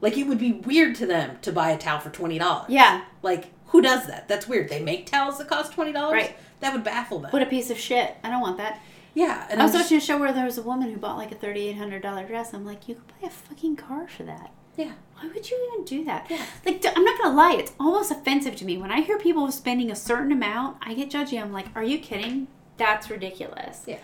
[0.02, 2.70] like it would be weird to them to buy a towel for twenty dollars.
[2.70, 4.28] yeah Like who does that?
[4.28, 4.70] That's weird.
[4.70, 6.14] They make towels that cost twenty dollars.
[6.14, 6.36] Right.
[6.62, 7.32] That would baffle them.
[7.32, 8.80] what a piece of shit i don't want that
[9.16, 9.48] yeah.
[9.50, 11.32] And I was just- watching a show where there was a woman who bought like
[11.32, 12.54] a thirty eight hundred dollar dress.
[12.54, 14.52] I'm like, you could buy a fucking car for that.
[14.78, 14.92] yeah.
[15.18, 16.28] why would you even do that?
[16.30, 16.46] Yeah.
[16.66, 19.90] Like, I'm not gonna lie, it's almost offensive to me when I hear people spending
[19.90, 20.78] a certain amount.
[20.82, 21.42] I get judgy.
[21.42, 22.48] I'm like, are you kidding?
[22.78, 23.84] That's ridiculous.
[23.88, 24.00] Yeah.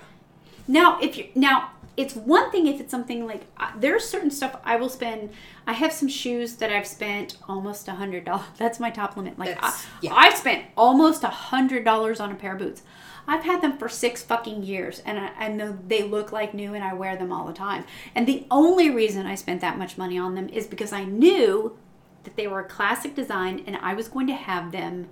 [0.67, 4.55] Now, if you now, it's one thing if it's something like uh, there's certain stuff
[4.63, 5.31] I will spend.
[5.67, 8.45] I have some shoes that I've spent almost a hundred dollars.
[8.57, 9.37] That's my top limit.
[9.37, 10.13] Like I, yeah.
[10.15, 12.83] I spent almost a hundred dollars on a pair of boots.
[13.27, 16.73] I've had them for six fucking years, and I, and the- they look like new,
[16.73, 17.85] and I wear them all the time.
[18.15, 21.77] And the only reason I spent that much money on them is because I knew
[22.23, 25.07] that they were a classic design, and I was going to have them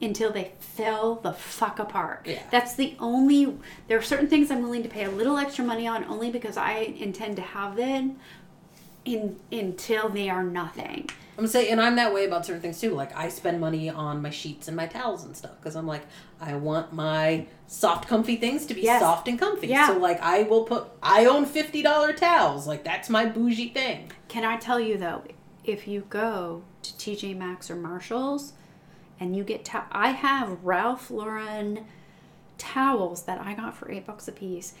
[0.00, 2.26] until they fell the fuck apart.
[2.26, 2.42] Yeah.
[2.50, 3.56] That's the only.
[3.86, 6.56] There are certain things I'm willing to pay a little extra money on only because
[6.56, 8.16] I intend to have them
[9.04, 11.08] in until they are nothing.
[11.38, 12.90] I'm saying, and I'm that way about certain things too.
[12.94, 16.02] Like I spend money on my sheets and my towels and stuff because I'm like,
[16.40, 19.00] I want my soft, comfy things to be Yes.
[19.00, 19.68] soft and comfy.
[19.68, 19.86] Yeah.
[19.88, 20.88] So like, I will put.
[21.02, 22.66] I own fifty dollar towels.
[22.66, 24.12] Like that's my bougie thing.
[24.28, 25.22] Can I tell you though,
[25.64, 28.52] if you go to TJ Maxx or Marshalls
[29.18, 31.86] and you get to- I have Ralph Lauren
[32.58, 34.74] towels that I got for 8 bucks a piece.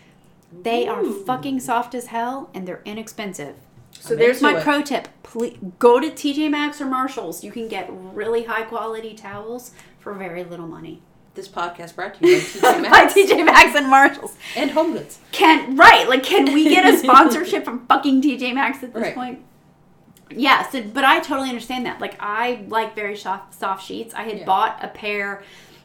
[0.62, 3.54] They are fucking soft as hell and they're inexpensive.
[4.02, 4.62] So I'm there's my it.
[4.64, 5.08] pro tip.
[5.22, 7.44] Please go to TJ Maxx or Marshalls.
[7.44, 11.00] You can get really high quality towels for very little money.
[11.34, 14.36] This podcast brought to you by TJ By Maxx TJ Maxx and Marshalls.
[14.56, 15.18] and Home Goods.
[15.30, 16.08] Can right?
[16.08, 19.14] Like, can we get a sponsorship from fucking TJ Maxx at this Right.
[19.14, 19.38] point?
[20.30, 22.00] Yeah, so, but I totally understand that.
[22.00, 24.14] Like, I like very soft, soft sheets.
[24.14, 24.44] I had Yeah.
[24.46, 25.42] bought a pair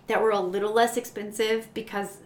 [0.08, 2.18] that were a little less expensive because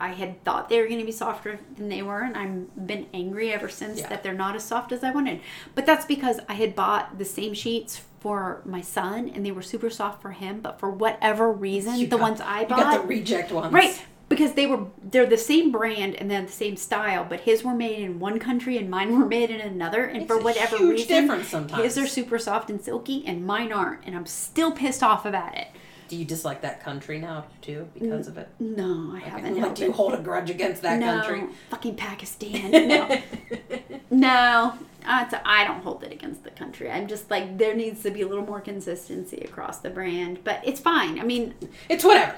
[0.00, 3.06] I had thought they were going to be softer than they were, and I've been
[3.12, 4.08] angry ever since Yeah.
[4.08, 5.40] that they're not as soft as I wanted.
[5.74, 9.62] But that's because I had bought the same sheets for my son, and they were
[9.62, 10.60] super soft for him.
[10.60, 13.72] But for whatever reason, You the got- ones I You bought, got the reject ones.
[13.72, 14.02] Right.
[14.30, 17.74] Because they were they're the same brand and then the same style, but his were
[17.74, 20.04] made in one country and mine were made in another.
[20.04, 21.28] And Makes for whatever reason,
[21.74, 25.56] his are super soft and silky and mine aren't, and I'm still pissed off about
[25.58, 25.66] it.
[26.10, 28.48] Do you dislike that country now too because of it?
[28.58, 29.30] No, I Okay.
[29.30, 29.60] haven't.
[29.60, 31.44] Like, do you hold a grudge against that no, country?
[31.70, 32.72] fucking Pakistan.
[32.88, 33.06] No,
[34.10, 34.72] no.
[35.06, 36.90] Uh, it's- I don't hold it against the country.
[36.90, 40.60] I'm just like there needs to be a little more consistency across the brand, but
[40.64, 41.20] it's fine.
[41.20, 41.54] I mean,
[41.88, 42.34] It's whatever.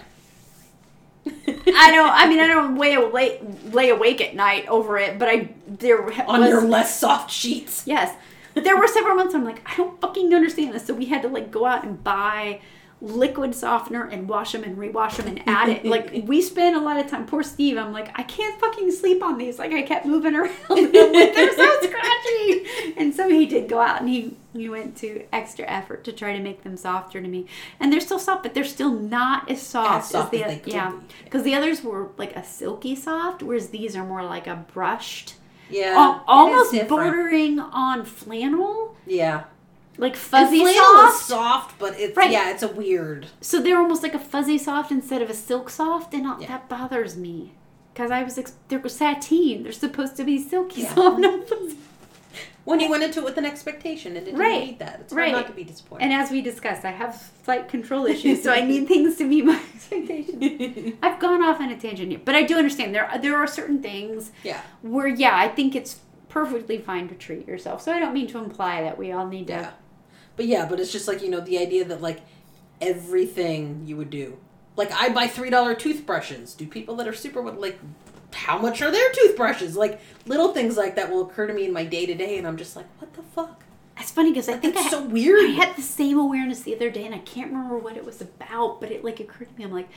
[1.26, 2.10] I don't.
[2.12, 6.02] I mean, I don't lay lay, lay awake at night over it, but I there
[6.28, 7.84] On was, your less soft sheets.
[7.86, 8.14] yes.
[8.54, 10.84] There were several months I'm like, I don't fucking understand this.
[10.86, 12.60] So we had to like go out and buy
[13.02, 15.84] liquid softener and wash them and rewash them and add it.
[15.84, 17.26] Like we spend a lot of time.
[17.26, 17.76] Poor Steve.
[17.76, 19.58] I'm like, I can't fucking sleep on these.
[19.58, 20.52] Like I kept moving around.
[20.70, 20.92] I'm like,
[21.34, 22.94] They're so scratchy.
[22.96, 26.36] And so he did go out and he he went to extra effort to try
[26.36, 27.46] to make them softer to me.
[27.80, 30.92] And they're still soft, but they're still not as soft, soft as as the yeah.
[31.24, 35.34] Because the others were like a silky soft, whereas these are more like a brushed,
[35.70, 35.94] Yeah.
[35.96, 39.44] al- almost bordering on flannel, Yeah.
[39.98, 41.14] Like fuzzy soft.
[41.14, 42.30] is soft, but it's Right.
[42.30, 43.26] yeah, it's a weird.
[43.40, 46.48] So they're almost like a fuzzy soft instead of a silk soft, and Yeah.
[46.48, 47.52] that bothers me.
[47.92, 49.64] Because I was ex- they're sateen.
[49.64, 50.94] They're supposed to be silky Yeah.
[50.94, 51.24] soft.
[52.64, 54.64] When you went into it with an expectation and it didn't Right.
[54.66, 55.32] meet that, it's Right.
[55.32, 56.04] not to be disappointed.
[56.04, 59.44] And as we discussed, I have slight control issues, so I need things to meet
[59.44, 60.94] my expectations.
[61.02, 63.82] I've gone off on a tangent here, but I do understand there there are certain
[63.82, 64.60] things yeah.
[64.82, 65.96] where yeah, I think it's
[66.28, 67.82] perfectly fine to treat yourself.
[67.82, 69.72] So I don't mean to imply that we all need to.
[70.36, 72.20] But yeah, but it's just like, you know, the idea that like
[72.80, 74.38] everything you would do.
[74.76, 76.54] Like I buy three dollar toothbrushes.
[76.54, 77.78] Do people that are super with like
[78.32, 79.76] how much are their toothbrushes?
[79.76, 82.46] Like little things like that will occur to me in my day to day and
[82.46, 83.62] I'm just like, what the fuck?
[83.96, 85.50] That's funny because I think I, That's ha- so weird.
[85.50, 88.20] I had the same awareness the other day, and I can't remember what it was
[88.20, 89.64] about, but it like occurred to me.
[89.64, 89.88] I'm like,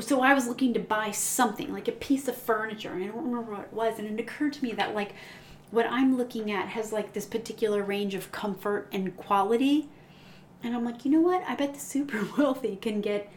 [0.00, 3.24] so I was looking to buy something like a piece of furniture, and I don't
[3.30, 5.14] remember what it was, and it occurred to me that like
[5.72, 9.88] what I'm looking at has like this particular range of comfort and quality,
[10.62, 11.42] and I'm like, you know what?
[11.48, 13.32] I bet the super wealthy can get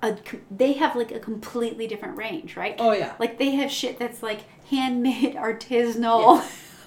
[0.00, 0.16] a.
[0.50, 2.76] They have like a completely different range, right?
[2.78, 3.14] Oh yeah.
[3.18, 6.42] Like they have shit that's like handmade, artisanal.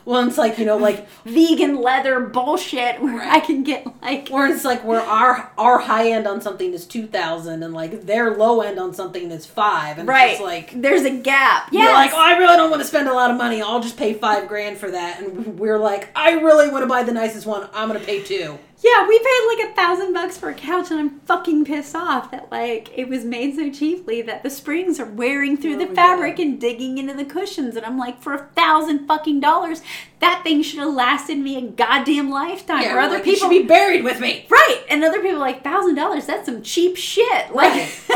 [0.06, 4.48] Well, it's like, you know, like vegan leather bullshit where I can get like where
[4.54, 8.36] it's like where our our high end on something is two thousand and like their
[8.38, 11.72] low end on something is five and right it's just like there's a gap.
[11.74, 13.62] You're Yeah, like, oh, I really don't want to spend a lot of money.
[13.64, 15.22] I'll just pay five grand for that.
[15.22, 17.68] And we're like, I really want to buy the nicest one.
[17.74, 18.60] I'm gonna pay two.
[18.86, 22.30] Yeah, we paid like a thousand bucks for a couch, and I'm fucking pissed off
[22.30, 25.90] that like it was made so cheaply that the springs are wearing through oh the
[25.90, 26.46] Oh, fabric yeah.
[26.46, 29.82] and digging into the cushions, and I'm like, for a thousand fucking dollars,
[30.20, 32.84] that thing should have lasted me a goddamn lifetime.
[32.84, 34.46] Yeah, or other like, people should be buried with me.
[34.50, 34.84] Right.
[34.90, 37.56] And other people are like, thousand dollars, that's some cheap shit.
[37.56, 38.02] Like Right.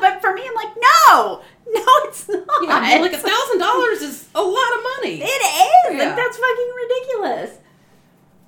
[0.00, 1.42] but for me, I'm like, no,
[1.72, 2.46] no, it's not.
[2.62, 5.22] Yeah, like a thousand dollars is a lot of money.
[5.22, 5.96] It is.
[5.96, 6.08] Yeah.
[6.08, 7.58] Like that's fucking ridiculous.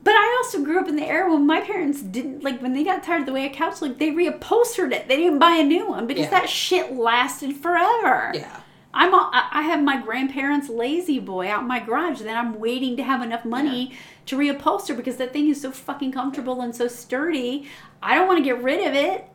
[0.07, 2.85] But I also grew up in the era when my parents didn't like when they
[2.85, 5.09] got tired of the way a couch looked, they reupholstered it.
[5.09, 6.31] They didn't buy a new one because Yeah.
[6.31, 8.31] that shit lasted forever.
[8.33, 8.61] Yeah.
[8.95, 13.03] I'm all, I have my grandparents' La-Z-Boy out in my garage that I'm waiting to
[13.03, 13.93] have enough money
[14.27, 17.67] to reupholster because that thing is so fucking comfortable and so sturdy.
[18.01, 19.27] I don't want to get rid of it.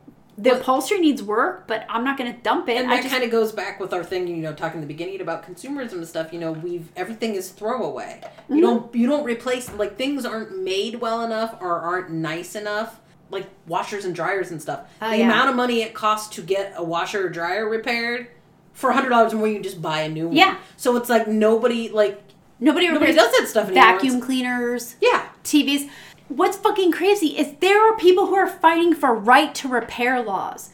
[0.42, 2.76] The upholstery needs work, but I'm not going to dump it.
[2.76, 5.20] And that kind of goes back with our thing, you know, talking in the beginning
[5.20, 6.32] about consumerism and stuff.
[6.32, 8.20] You know, we've everything is throwaway.
[8.22, 8.54] Mm-hmm.
[8.56, 13.00] You don't you don't replace like things aren't made well enough or aren't nice enough.
[13.30, 14.80] Like washers and dryers and stuff.
[15.00, 15.24] Oh, the yeah.
[15.24, 18.28] amount of money it costs to get a washer or dryer repaired
[18.72, 20.36] for a hundred dollars more, you just buy a new one.
[20.36, 20.58] Yeah.
[20.76, 22.22] So it's like nobody like
[22.58, 23.84] nobody, nobody does that stuff anymore.
[23.84, 24.96] vacuum cleaners.
[25.00, 25.28] Yeah.
[25.44, 25.88] TVs.
[26.36, 30.70] What's fucking crazy is there are people who are fighting for right to repair laws.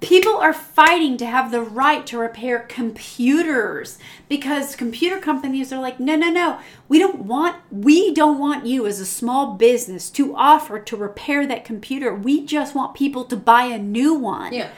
[0.00, 3.98] People are fighting to have the right to repair computers
[4.28, 6.60] because computer companies are like, no, no, no.
[6.88, 11.44] We don't want we don't want you as a small business to offer to repair
[11.48, 12.14] that computer.
[12.14, 14.52] We just want people to buy a new one.
[14.52, 14.70] Yeah.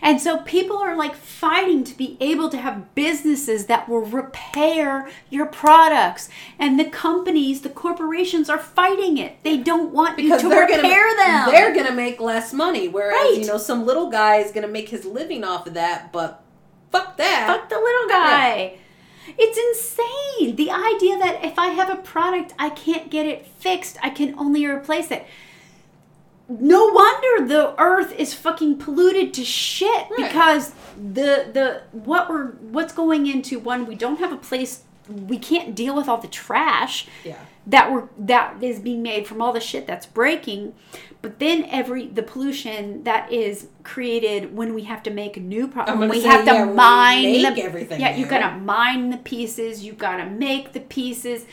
[0.00, 5.08] And so people are like fighting to be able to have businesses that will repair
[5.30, 6.28] your products.
[6.58, 9.42] And the companies, the corporations are fighting it.
[9.42, 11.50] They don't want because you to repair gonna, them.
[11.50, 13.38] They're gonna make less money, whereas Right.
[13.38, 16.12] you know some little guy is gonna make his living off of that.
[16.12, 16.42] But
[16.90, 17.46] fuck that.
[17.46, 18.78] Fuck the little guy.
[19.36, 20.56] It's insane.
[20.56, 24.34] The idea that if I have a product, I can't get it fixed, I can
[24.38, 25.26] only replace it.
[26.48, 30.28] No wonder the earth is fucking polluted to shit Right.
[30.28, 34.82] because the the what we're what's going into one we don't have a place
[35.26, 37.36] we can't deal with all the trash Yeah.
[37.66, 40.74] that we're that is being made from all the shit that's breaking
[41.22, 45.64] but then every the pollution that is created when we have to make a new
[45.64, 48.16] I'm product gonna when we say, have to yeah, when mine make the, everything yeah
[48.16, 51.46] you gotta mine the pieces you gotta make the pieces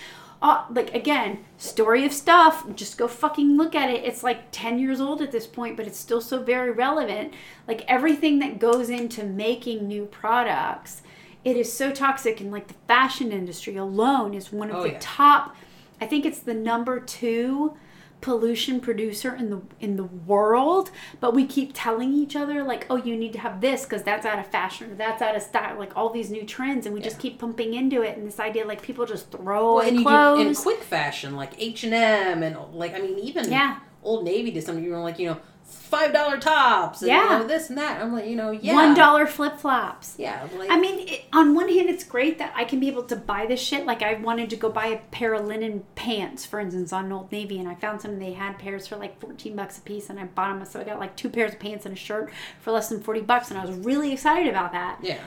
[0.47, 2.53] uh, like again story of stuff.
[2.75, 4.03] Just go fucking look at it.
[4.03, 7.33] It's like 10 years old at this point but it's still so very relevant.
[7.67, 11.01] Like everything that goes into making new products
[11.43, 12.41] it is so toxic.
[12.41, 14.97] And like the fashion industry alone is one of Oh, the yeah.
[15.01, 15.55] top
[16.01, 17.73] i think it's the number two
[18.21, 20.89] pollution producer in the in the world
[21.19, 24.25] but we keep telling each other like oh you need to have this because that's
[24.25, 27.19] out of fashion that's out of style like all these new trends and we just
[27.19, 30.09] keep pumping into it and this idea like people just throw Well, and you do
[30.09, 33.79] clothes in quick fashion, like H and M, and like I mean, even Yeah.
[34.03, 34.83] Old Navy to some.
[34.83, 37.23] You're like, you know, five dollar tops, and, Yeah.
[37.23, 38.01] you know, this and that.
[38.01, 41.69] I'm like, you know, yeah, one dollar flip-flops Yeah, like, I mean, it, on one
[41.69, 43.85] hand, it's great that I can be able to buy this shit.
[43.85, 47.31] Like, I wanted to go buy a pair of linen pants, for instance, on Old
[47.31, 48.19] Navy, and I found some.
[48.19, 50.65] They had pairs for like fourteen bucks a piece, and I bought them.
[50.65, 53.21] So I got like two pairs of pants and a shirt for less than forty
[53.21, 54.99] bucks, and I was really excited about that.
[55.01, 55.17] yeah,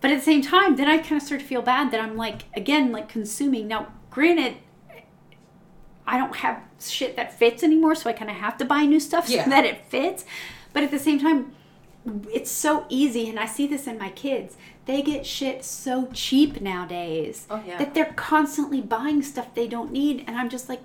[0.00, 2.16] But at the same time, then I kind of start to feel bad that I'm
[2.16, 3.68] like, again, like consuming.
[3.68, 4.56] Now, granted,
[6.06, 6.60] I don't have
[6.90, 9.44] shit that fits anymore, so I kind of have to buy new stuff Yeah.
[9.44, 10.24] so that it fits.
[10.72, 11.52] But at the same time,
[12.32, 14.56] it's so easy, and I see this in my kids.
[14.86, 17.78] They get shit so cheap nowadays Oh, yeah.
[17.78, 20.24] that they're constantly buying stuff they don't need.
[20.26, 20.82] And I'm just like,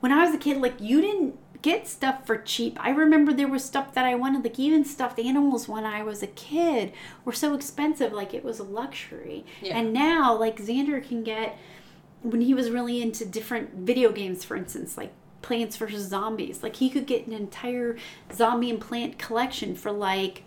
[0.00, 2.76] when I was a kid, like, you didn't get stuff for cheap.
[2.80, 6.22] I remember there was stuff that I wanted, like, even stuffed animals when I was
[6.22, 6.92] a kid
[7.24, 9.44] were so expensive, like, it was a luxury.
[9.62, 9.78] Yeah.
[9.78, 11.56] And now, like, Xander can get,
[12.22, 15.12] when he was really into different video games, for instance, like,
[15.42, 16.08] Plants vs.
[16.08, 16.62] Zombies.
[16.62, 17.96] Like he could get an entire
[18.34, 20.42] zombie and plant collection for like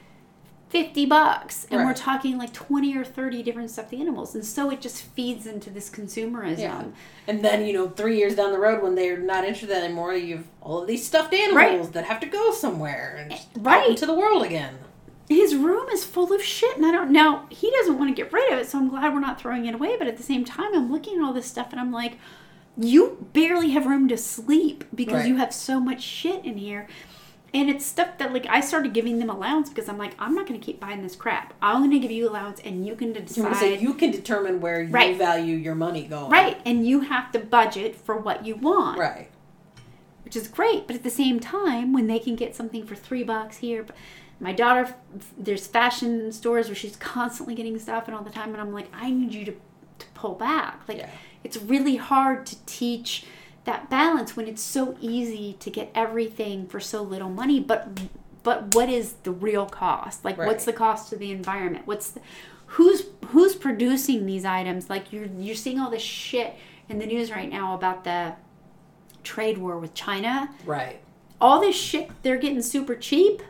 [0.69, 1.65] 50 bucks.
[1.71, 4.35] And we're talking like 20 or 30 different stuffed animals.
[4.35, 6.59] And so it just feeds into this consumerism.
[6.59, 6.83] yeah.
[7.27, 10.47] And then you know, three years down the road, when they're not interested anymore, you've
[10.61, 13.89] all of these stuffed animals that have to go somewhere and eh, just Right.
[13.89, 14.75] into the world again.
[15.27, 18.33] His room is full of shit and I don't know he doesn't want to get
[18.33, 20.43] rid of it, so I'm glad we're not throwing it away, but at the same
[20.43, 22.17] time I'm looking at all this stuff and I'm like
[22.79, 25.27] you barely have room to sleep because Right.
[25.27, 26.87] you have so much shit in here.
[27.51, 30.45] And it's stuff that like I started giving them allowance because I'm like, I'm not
[30.45, 31.53] gonna keep buying this crap.
[31.61, 34.81] I'm gonna give you allowance and you can decide to say you can determine where
[34.83, 35.17] you Right.
[35.17, 36.29] value your money going.
[36.29, 36.57] Right.
[36.65, 38.97] And you have to budget for what you want.
[38.99, 39.29] Right.
[40.23, 40.85] which is great.
[40.85, 43.95] But at the same time, when they can get something for three bucks here, but
[44.39, 44.93] my daughter,
[45.35, 48.89] there's fashion stores where she's constantly getting stuff and all the time, and I'm like,
[48.93, 50.81] I need you to, to pull back.
[50.87, 51.09] Like, Yeah.
[51.43, 53.25] It's really hard to teach
[53.65, 57.59] that balance when it's so easy to get everything for so little money.
[57.59, 57.99] But
[58.43, 60.23] but what is the real cost?
[60.23, 61.85] Like, what's the cost to the environment?
[61.85, 62.21] What's the,
[62.67, 64.89] who's who's producing these items?
[64.89, 66.55] Like, you're you're seeing all this shit
[66.87, 68.33] in the news right now about the
[69.23, 70.49] trade war with China.
[70.65, 70.99] Right.
[71.41, 73.41] All this shit they're getting super cheap.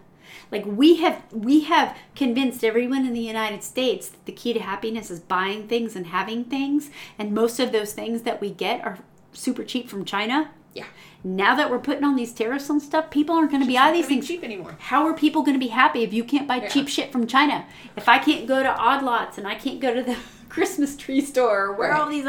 [0.52, 4.60] Like we have we have convinced everyone in the United States that the key to
[4.60, 8.84] happiness is buying things and having things and most of those things that we get
[8.84, 9.00] are
[9.32, 10.50] super cheap from China.
[10.74, 10.86] Yeah.
[11.24, 13.94] Now that we're putting on these tariffs on stuff, people aren't going to be of
[13.94, 14.28] these things.
[14.28, 14.76] cheap anymore.
[14.80, 16.68] How are people going to be happy if you can't buy Yeah.
[16.70, 17.66] cheap shit from China?
[17.96, 20.16] If I can't go to Odd Lots and I can't go to the
[20.50, 22.00] Christmas tree store or where Right.
[22.00, 22.26] all these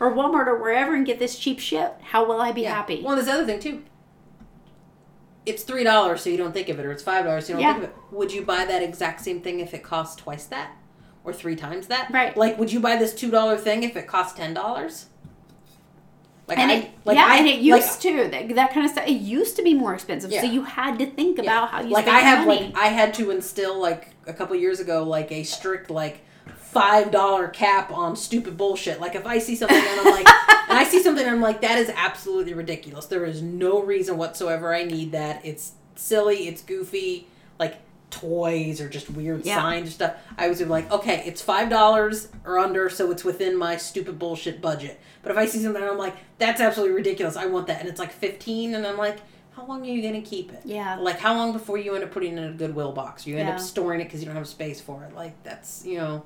[0.00, 2.74] or Walmart or wherever and get this cheap shit, how will I be Yeah.
[2.74, 3.02] happy?
[3.04, 3.82] Well, there's the other thing too.
[5.50, 7.54] It's three dollars, so you don't think of it, or it's five dollars, so you
[7.58, 7.72] don't Yeah.
[7.74, 7.96] think of it.
[8.12, 10.70] Would you buy that exact same thing if it cost twice that,
[11.24, 12.10] or three times that?
[12.12, 12.36] Right.
[12.36, 15.06] Like, would you buy this two dollar thing if it cost ten dollars?
[16.46, 18.90] Like and I, it, like yeah, I, and it like, used to that, kind of
[18.90, 19.06] stuff.
[19.06, 21.42] It used to be more expensive, so you had to think Yeah.
[21.44, 22.66] about how you like I have money.
[22.66, 26.22] like I had to instill like a couple years ago like a strict like
[26.72, 29.00] five dollar cap on stupid bullshit.
[29.00, 30.26] Like if I see something and I'm like
[30.68, 33.06] and I see something and I'm like that is absolutely ridiculous.
[33.06, 35.44] There is no reason whatsoever I need that.
[35.44, 36.46] It's silly.
[36.48, 37.26] It's goofy.
[37.58, 37.76] Like
[38.10, 39.56] toys or just weird Yeah.
[39.56, 40.14] signs or stuff.
[40.36, 44.60] I was like, okay, it's five dollars or under, so it's within my stupid bullshit
[44.60, 44.98] budget.
[45.22, 47.88] But if I see something and I'm like, that's absolutely ridiculous, I want that, and
[47.88, 49.18] it's like fifteen, and I'm like,
[49.52, 50.62] how long are you gonna keep it?
[50.64, 50.96] Yeah.
[50.96, 53.26] Like how long before you end up putting it in a Goodwill box?
[53.26, 53.54] You end Yeah.
[53.54, 55.14] up storing it because you don't have space for it.
[55.14, 56.24] Like that's you know.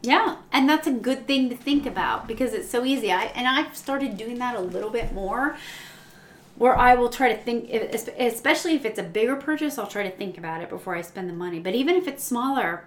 [0.00, 3.10] Yeah, and that's a good thing to think about because it's so easy.
[3.10, 5.56] I and I've started doing that a little bit more,
[6.56, 10.10] where I will try to think, especially if it's a bigger purchase, I'll try to
[10.10, 11.58] think about it before I spend the money.
[11.58, 12.84] But even if it's smaller,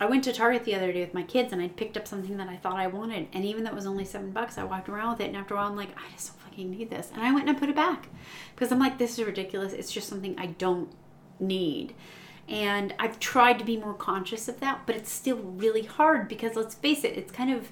[0.00, 2.36] I went to Target the other day with my kids and I picked up something
[2.38, 4.88] that I thought I wanted, and even though it was only seven bucks, I walked
[4.88, 7.10] around with it, and after a while, I'm like, I just don't fucking need this,
[7.12, 8.08] and I went and I put it back
[8.54, 9.74] because I'm like, this is ridiculous.
[9.74, 10.90] It's just something I don't
[11.38, 11.94] need.
[12.48, 16.56] And I've tried to be more conscious of that, but it's still really hard because
[16.56, 17.68] let's face it, it's kind of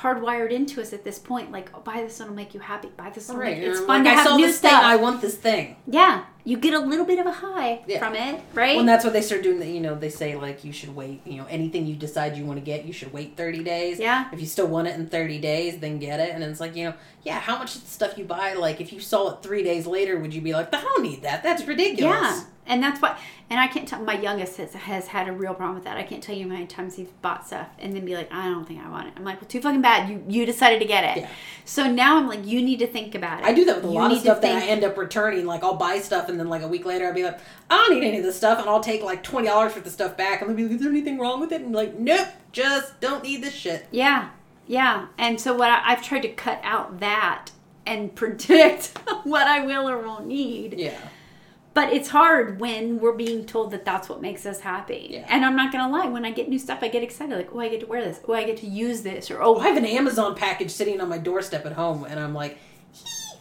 [0.00, 1.52] hardwired into us at this point.
[1.52, 2.88] Like, oh, buy this one will make you happy.
[2.96, 3.56] Buy this Right.
[3.56, 3.70] make you.
[3.70, 4.70] It's fun like, to I have new this stuff.
[4.72, 4.80] thing.
[4.90, 5.76] I want this thing.
[5.86, 7.98] yeah, you get a little bit of a high Yeah.
[7.98, 8.70] from it, right?
[8.76, 9.58] Well, and that's what they start doing.
[9.58, 11.20] That you know, they say like you should wait.
[11.26, 13.98] You know, anything you decide you want to get, you should wait thirty days.
[13.98, 14.28] Yeah.
[14.32, 16.30] If you still want it in thirty days, then get it.
[16.30, 16.94] And it's like you know,
[17.24, 17.40] yeah.
[17.40, 18.54] How much stuff you buy?
[18.54, 21.22] Like if you saw it three days later, would you be like, I don't need
[21.22, 21.42] that.
[21.42, 22.00] That's ridiculous.
[22.20, 23.18] Yeah, and that's why.
[23.48, 24.00] And I can't tell.
[24.02, 25.96] My youngest has, has had a real problem with that.
[25.96, 28.48] I can't tell you how many times he's bought stuff and then be like, I
[28.48, 29.14] don't think I want it.
[29.16, 30.08] I'm like, well, too fucking bad.
[30.10, 31.22] You you decided to get it.
[31.22, 31.28] Yeah.
[31.64, 33.46] So now I'm like, you need to think about it.
[33.46, 35.46] I do that with a You lot of stuff that I end up returning.
[35.46, 37.38] Like I'll buy stuff and then like a week later I'll be like,
[37.70, 39.90] I don't need any of this stuff, and I'll take like twenty dollars for the
[39.90, 40.40] stuff back.
[40.40, 41.62] And I'm gonna be like, is there anything wrong with it?
[41.62, 43.86] And like, nope, just don't need this shit.
[43.90, 44.30] Yeah,
[44.66, 45.06] yeah.
[45.18, 47.50] And so what I, I've tried to cut out that
[47.84, 50.78] and predict what I will or won't need.
[50.78, 50.98] Yeah.
[51.76, 55.08] But it's hard when we're being told that that's what makes us happy.
[55.10, 55.26] Yeah.
[55.28, 57.36] And I'm not gonna lie, when I get new stuff, I get excited.
[57.36, 58.18] Like, oh, I get to wear this.
[58.26, 59.30] Oh, I get to use this.
[59.30, 62.18] Or oh, oh I have an Amazon package sitting on my doorstep at home, and
[62.18, 62.58] I'm like,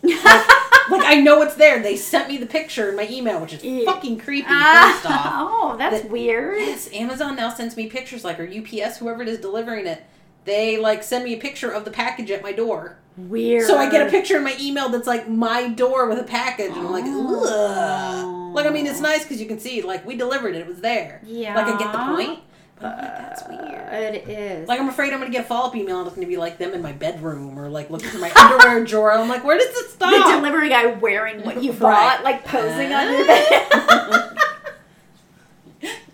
[0.05, 1.81] like I know it's there.
[1.81, 3.85] They sent me the picture in my email, which is Yeah.
[3.85, 4.47] fucking creepy.
[4.49, 4.91] Ah.
[5.01, 6.57] First off, oh, that's That- weird.
[6.59, 10.03] yes, Amazon now sends me pictures, like or UPS, whoever it is delivering it.
[10.45, 13.65] They like send me a picture of the package at my door, Weird.
[13.65, 16.69] so I get a picture in my email that's like my door with a package,
[16.71, 18.49] and I'm like, Oh.
[18.49, 18.55] ugh.
[18.55, 19.03] Like I mean, it's oh.
[19.03, 21.19] nice because you can see like we delivered it; it was there.
[21.25, 21.55] Yeah.
[21.55, 22.39] Like I get the point,
[22.79, 24.15] but oh, that's weird.
[24.15, 24.67] It is.
[24.67, 26.57] Like I'm afraid I'm gonna get a follow up email and it's gonna be like
[26.57, 29.13] them in my bedroom or like looking through my underwear drawer.
[29.13, 30.11] I'm like, where does this stop?
[30.11, 32.21] the delivery guy wearing what you Right.
[32.23, 34.31] like posing on your bed.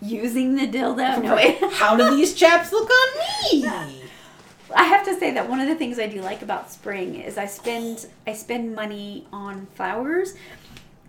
[0.02, 1.22] Using the dildo.
[1.24, 1.60] No, wait.
[1.74, 3.20] How do these chaps look on
[3.54, 3.68] me?
[4.76, 7.38] I have to say that one of the things I do like about spring is
[7.38, 10.34] I spend I spend money on flowers,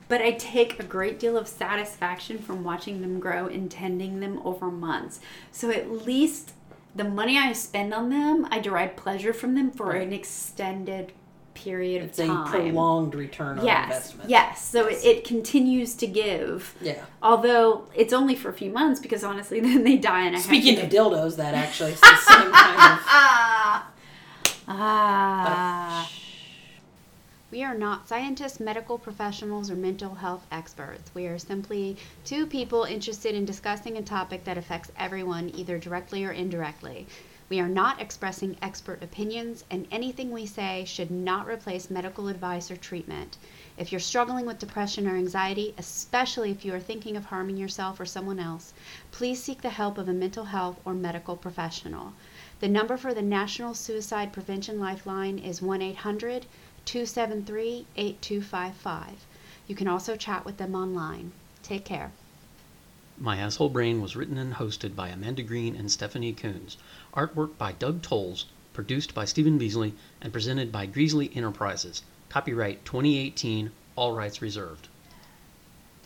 [0.09, 4.41] but I take a great deal of satisfaction from watching them grow and tending them
[4.45, 5.21] over months.
[5.51, 6.53] So at least
[6.95, 10.03] the money I spend on them, I derive pleasure from them for Right.
[10.07, 11.13] an extended
[11.55, 12.41] period It's of time.
[12.43, 14.31] It's a prolonged return on yes, investment.
[14.31, 14.65] yes.
[14.67, 16.75] So it, it continues to give.
[16.81, 17.05] Yeah.
[17.23, 20.79] Although it's only for a few months because honestly, then they die and I Speaking
[20.81, 22.99] of dildos, that actually is the same kind of.
[23.07, 23.89] ah
[24.69, 26.11] ah.
[27.53, 31.11] We are not scientists, medical professionals, or mental health experts.
[31.13, 36.25] We are simply two people interested in discussing a topic that affects everyone, either directly
[36.25, 37.07] or indirectly.
[37.51, 42.71] We are not expressing expert opinions, and anything we say should not replace medical advice
[42.71, 43.37] or treatment.
[43.77, 48.01] If you're struggling with depression or anxiety, especially if you are thinking of harming yourself
[48.01, 48.73] or someone else,
[49.11, 52.15] please seek the help of a mental health or medical professional.
[52.61, 56.47] The number for the National Suicide Prevention Lifeline is 1 800
[56.85, 59.27] 273 8255.
[59.67, 61.33] You can also chat with them online.
[61.63, 62.13] Take care.
[63.19, 66.77] My Asshole Brain was written and hosted by Amanda Green and Stephanie Coons.
[67.15, 72.03] Artwork by Doug Tolles, produced by Stephen Beasley, and presented by Greasley Enterprises.
[72.29, 74.89] Copyright 2018, all rights reserved.